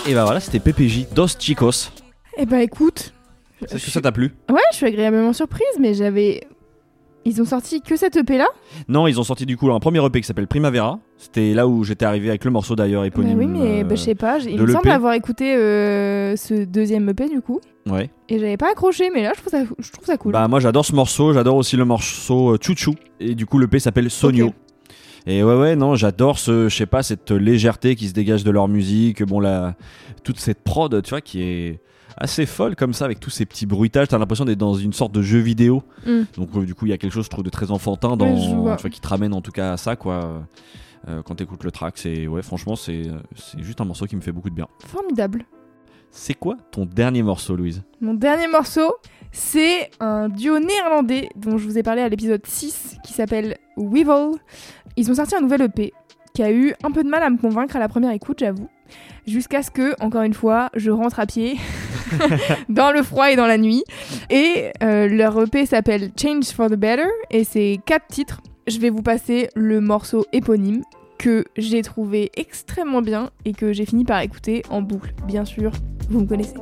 [0.10, 1.92] Et bah voilà, c'était PPJ, Dos Chicos.
[2.36, 3.14] Eh bah écoute.
[3.62, 4.34] Est-ce que ça t'a plu?
[4.50, 6.48] Ouais, je suis agréablement surprise, mais j'avais
[7.26, 8.48] ils ont sorti que cette EP là?
[8.88, 11.00] Non, ils ont sorti du coup un premier EP qui s'appelle Primavera.
[11.18, 13.38] C'était là où j'étais arrivé avec le morceau d'ailleurs Bah éponyme.
[13.38, 17.08] oui, mais euh, bah, je sais pas, il me semble avoir écouté euh, ce deuxième
[17.10, 17.60] EP du coup,
[17.90, 18.10] Ouais.
[18.30, 20.32] et j'avais pas accroché, mais là je trouve ça, je trouve ça cool.
[20.32, 23.80] Bah moi j'adore ce morceau, j'adore aussi le morceau euh, Chouchou et du coup l'EP
[23.80, 24.54] s'appelle Sonio.
[25.28, 28.52] Et ouais ouais non j'adore ce je sais pas cette légèreté qui se dégage de
[28.52, 29.76] leur musique bon la
[30.24, 31.82] toute cette prod tu vois qui est
[32.18, 35.12] assez folle comme ça avec tous ces petits bruitages t'as l'impression d'être dans une sorte
[35.12, 36.22] de jeu vidéo Mm.
[36.38, 38.36] donc euh, du coup il y a quelque chose je trouve de très enfantin dans
[38.36, 40.44] tu vois, qui te ramène en tout cas à ça quoi
[41.08, 43.04] Euh, quand t'écoutes le track c'est ouais franchement c'est
[43.36, 45.46] c'est juste un morceau qui me fait beaucoup de bien Formidable.
[46.12, 47.84] c'est quoi ton dernier morceau Louise?
[48.02, 48.96] Mon dernier morceau,
[49.32, 54.32] c'est un duo néerlandais dont je vous ai parlé à l'épisode 6 qui s'appelle Weevil.
[54.98, 55.94] Ils ont sorti un nouvel EP
[56.34, 58.68] qui a eu un peu de mal à me convaincre à la première écoute, j'avoue.
[59.28, 61.58] Jusqu'à ce que, encore une fois, je rentre à pied
[62.70, 63.84] dans le froid et dans la nuit.
[64.30, 68.42] Et euh, leur EP s'appelle Change for the Better et c'est quatre titres.
[68.68, 70.84] Je vais vous passer le morceau éponyme
[71.18, 75.14] que j'ai trouvé extrêmement bien et que j'ai fini par écouter en boucle.
[75.28, 75.72] Bien sûr,
[76.10, 76.56] vous me connaissez.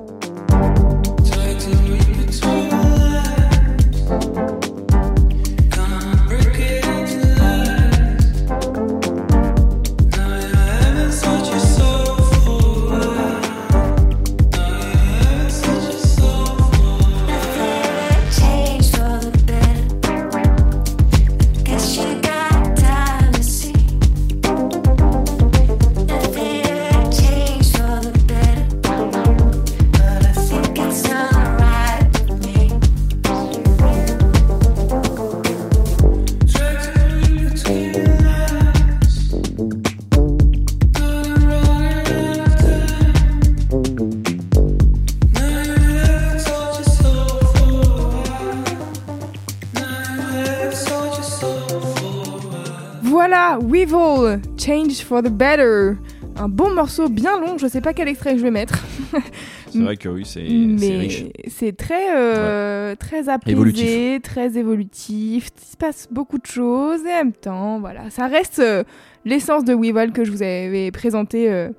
[53.48, 55.94] Voilà, Weevil, Change for the Better.
[56.36, 58.84] Un bon morceau bien long, je sais pas quel extrait je vais mettre.
[59.72, 64.22] c'est vrai que oui c'est riche c'est très, euh, très apaisé, Évolutif.
[64.22, 65.48] très évolutif.
[65.56, 68.84] Il se passe beaucoup de choses et en même temps, voilà, ça reste euh,
[69.24, 71.70] l'essence de Weevil que je vous avais présenté euh,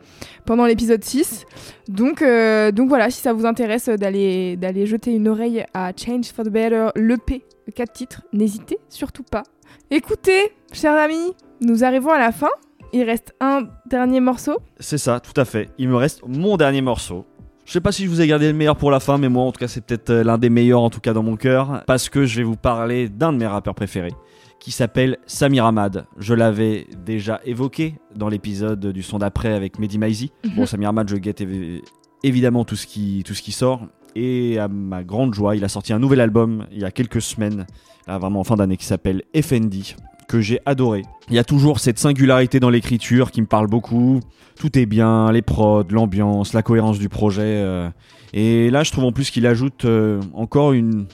[0.47, 1.45] pendant l'épisode 6.
[1.89, 6.27] Donc, euh, donc voilà, si ça vous intéresse d'aller d'aller jeter une oreille à Change
[6.35, 7.45] for the Better, l'EP,
[7.75, 9.43] 4 titres, n'hésitez surtout pas.
[9.91, 12.49] Écoutez, chers amis, nous arrivons à la fin.
[12.93, 14.59] Il reste un dernier morceau.
[14.81, 15.69] C'est ça, tout à fait.
[15.79, 17.27] Il me reste mon dernier morceau.
[17.67, 19.43] Je sais pas si je vous ai gardé le meilleur pour la fin, mais moi
[19.45, 21.83] en tout cas c'est peut-être euh, l'un des meilleurs en tout cas dans mon cœur,
[21.87, 24.15] parce que je vais vous parler d'un de mes rappeurs préférés,
[24.59, 26.07] qui s'appelle Samir Ahmad.
[26.17, 30.33] Je l'avais déjà évoqué dans l'épisode du son d'après avec Mehdi Maizi.
[30.47, 30.53] Mhm.
[30.57, 31.83] Bon, Samir Ahmad, je guette évi-
[32.23, 33.83] évidemment tout ce, qui, tout ce qui sort,
[34.17, 37.21] et à ma grande joie, il a sorti un nouvel album il y a quelques
[37.21, 37.67] semaines,
[38.07, 39.95] là vraiment en fin d'année, qui s'appelle FND
[40.29, 41.03] que j'ai adoré.
[41.29, 44.21] Il y a toujours cette singularité dans l'écriture qui me parle beaucoup.
[44.61, 47.43] Tout est bien, les prods, l'ambiance, la cohérence du projet.
[47.45, 47.89] euh.
[48.35, 51.07] Et là, je trouve en plus qu'il ajoute euh, encore une,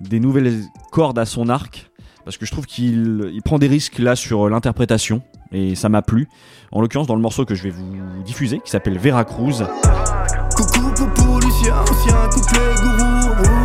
[0.00, 0.62] des nouvelles
[0.92, 1.90] cordes à son arc.
[2.24, 5.22] Parce que je trouve qu'il il prend des risques là sur l'interprétation.
[5.52, 6.28] Et ça m'a plu.
[6.70, 9.64] En l'occurrence, dans le morceau que je vais vous diffuser, qui s'appelle Veracruz.
[10.54, 13.59] Coucou Poupou Lucien, ancien couplet gourou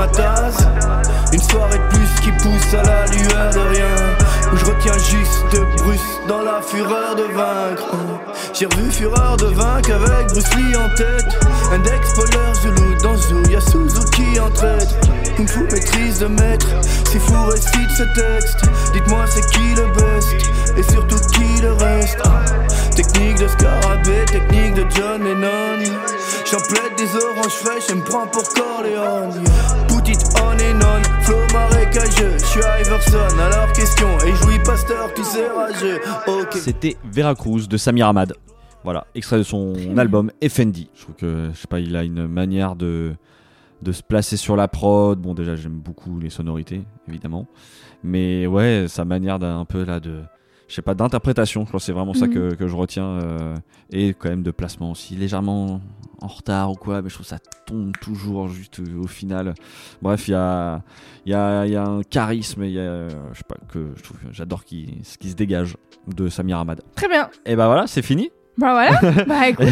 [0.00, 0.66] ma tasse.
[1.32, 3.96] Une soirée de plus qui pousse à la lueur de rien.
[4.52, 7.94] Où je retiens juste Bruce dans la fureur de vaincre.
[8.54, 11.38] J'ai revu Fureur de vaincre avec Bruce Lee en tête.
[11.72, 14.96] Index, Polar, Zulu, dans Zoo, y'a Suzuki en traite
[15.36, 16.66] Kung Fu maîtrise de maître,
[17.10, 18.58] si fou récite ce texte.
[18.92, 22.18] Dites-moi c'est qui le best, et surtout qui le reste?
[22.24, 22.44] Ah,
[22.96, 25.84] Technique de scarabée, technique de John Lennon.
[26.50, 29.44] J'en plaide des oranges fraîches, je me prends pour Corleone
[30.10, 35.22] It on and on, flow marécageux Je suis Iverson, alors question, et jouis Pasteur, tous
[35.22, 38.32] ces rageux Ok C'était Veracruz de Samir Ahmad.
[38.82, 40.88] Voilà, extrait de son album FND.
[40.96, 43.12] Je trouve que, je sais pas, il a une manière de,
[43.82, 45.16] de se placer sur la prod.
[45.20, 47.46] Bon, déjà, j'aime beaucoup les sonorités, évidemment.
[48.02, 50.22] Mais ouais, sa manière d'un peu là de.
[50.70, 52.32] Je sais pas, d'interprétation, je pense que c'est vraiment ça Mhm.
[52.34, 53.04] que, que je retiens.
[53.04, 53.56] euh,
[53.92, 55.80] et quand même de placement aussi, légèrement
[56.22, 59.54] en retard ou quoi, mais je trouve que ça tombe toujours juste au final.
[60.00, 60.80] Bref, il y a,
[61.26, 64.62] y, a, y a un charisme, y a, je sais pas, que je trouve, j'adore
[64.64, 66.82] qui, ce qui se dégage de Samir Ahmad.
[66.94, 67.28] Très bien.
[67.46, 68.30] Et bah voilà, c'est fini.
[68.56, 69.24] Bah voilà.
[69.26, 69.66] bah écoute,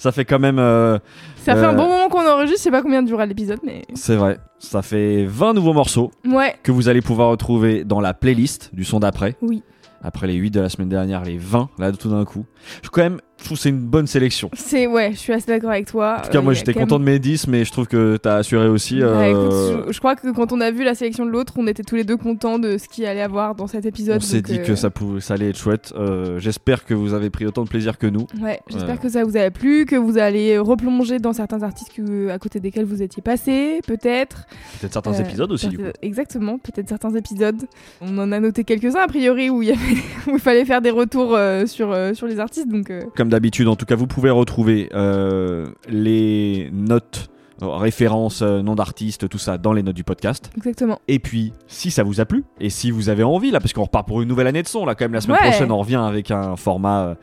[0.00, 0.58] ça fait quand même.
[0.58, 0.98] euh,
[1.36, 2.58] ça fait un euh, bon moment qu'on enregistre.
[2.58, 3.82] Je sais pas combien durera l'épisode, mais.
[3.94, 4.38] C'est vrai.
[4.58, 6.56] Ça fait 20 nouveaux morceaux Ouais.
[6.64, 9.36] que vous allez pouvoir retrouver dans la playlist du son d'après.
[9.42, 9.62] Oui.
[10.02, 12.46] Après les 8 de la semaine dernière, les 20, là, tout d'un coup.
[12.82, 14.50] Je, quand même, je trouve que c'est une bonne sélection.
[14.54, 16.16] C'est ouais, je suis assez d'accord avec toi.
[16.18, 18.68] En tout cas, moi, j'étais content de mes 10, mais je trouve que t'as assuré
[18.68, 19.00] aussi.
[19.00, 21.54] Bah, écoute, euh, je, je crois que quand on a vu la sélection de l'autre,
[21.56, 24.18] on était tous les deux contents de ce qu'il allait avoir dans cet épisode.
[24.18, 25.92] on s'est dit euh, que ça, pouvait, ça allait être chouette.
[25.96, 28.26] Euh, J'espère que vous avez pris autant de plaisir que nous.
[28.42, 31.92] Ouais, j'espère Euh, que ça vous a plu, que vous allez replonger dans certains artistes
[31.94, 34.46] que- à côté desquels vous étiez passé, peut-être.
[34.80, 35.82] Peut-être certains Euh, épisodes aussi, du coup.
[35.84, 37.62] peut-être- Exactement, peut-être certains épisodes.
[38.02, 39.78] On en a noté quelques-uns, a priori, où il, y avait-
[40.28, 42.68] où il fallait faire des retours euh, sur, euh, sur les artistes.
[42.68, 47.30] Donc, euh, Comme d'habitude, en tout cas, vous pouvez retrouver euh, les notes,
[47.62, 50.50] euh, références, euh, noms d'artistes, tout ça dans les notes du podcast.
[50.56, 50.98] exactement.
[51.08, 53.84] Et puis, si ça vous a plu, et si vous avez envie, là, parce qu'on
[53.84, 55.48] repart pour une nouvelle année de son, là, quand même, la semaine Ouais.
[55.50, 57.14] prochaine, on revient avec un format euh,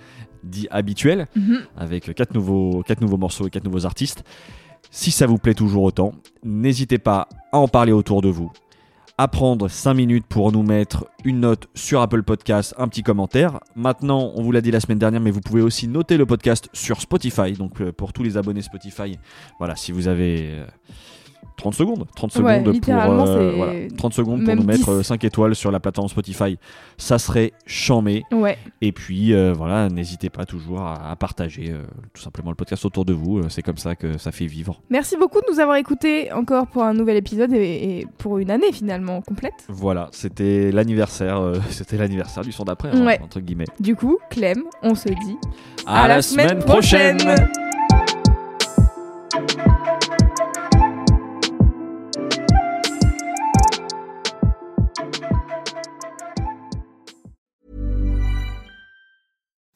[0.43, 1.59] dit habituel, Mhm.
[1.77, 4.23] avec quatre nouveaux, quatre nouveaux morceaux et quatre nouveaux artistes.
[4.91, 8.51] Si ça vous plaît toujours autant, n'hésitez pas à en parler autour de vous,
[9.19, 13.59] à prendre 5 minutes pour nous mettre une note sur Apple Podcast, un petit commentaire.
[13.75, 16.69] Maintenant, on vous l'a dit la semaine dernière, mais vous pouvez aussi noter le podcast
[16.71, 17.53] sur Spotify.
[17.53, 19.17] Donc euh, pour tous les abonnés Spotify,
[19.57, 20.65] voilà, si vous avez euh,
[21.57, 25.03] 30 secondes, 30 Ouais, secondes pour euh, voilà, 30 secondes pour nous mettre 10.
[25.03, 26.57] 5 étoiles sur la plateforme Spotify.
[26.97, 28.23] Ça serait chamé.
[28.31, 28.57] Ouais.
[28.81, 31.81] Et puis euh, voilà, n'hésitez pas toujours à, à partager euh,
[32.13, 33.41] tout simplement le podcast autour de vous.
[33.49, 34.81] C'est comme ça que ça fait vivre.
[34.91, 38.51] Merci beaucoup de nous avoir écoutés encore pour un nouvel épisode et, et pour une
[38.51, 39.65] année finalement complète.
[39.67, 41.41] Voilà, c'était l'anniversaire,
[41.71, 43.19] c'était l'anniversaire du son d'après, hein, Ouais.
[43.23, 43.65] entre guillemets.
[43.79, 45.37] Du coup, Clem, on se dit
[45.87, 47.17] À la semaine prochaine.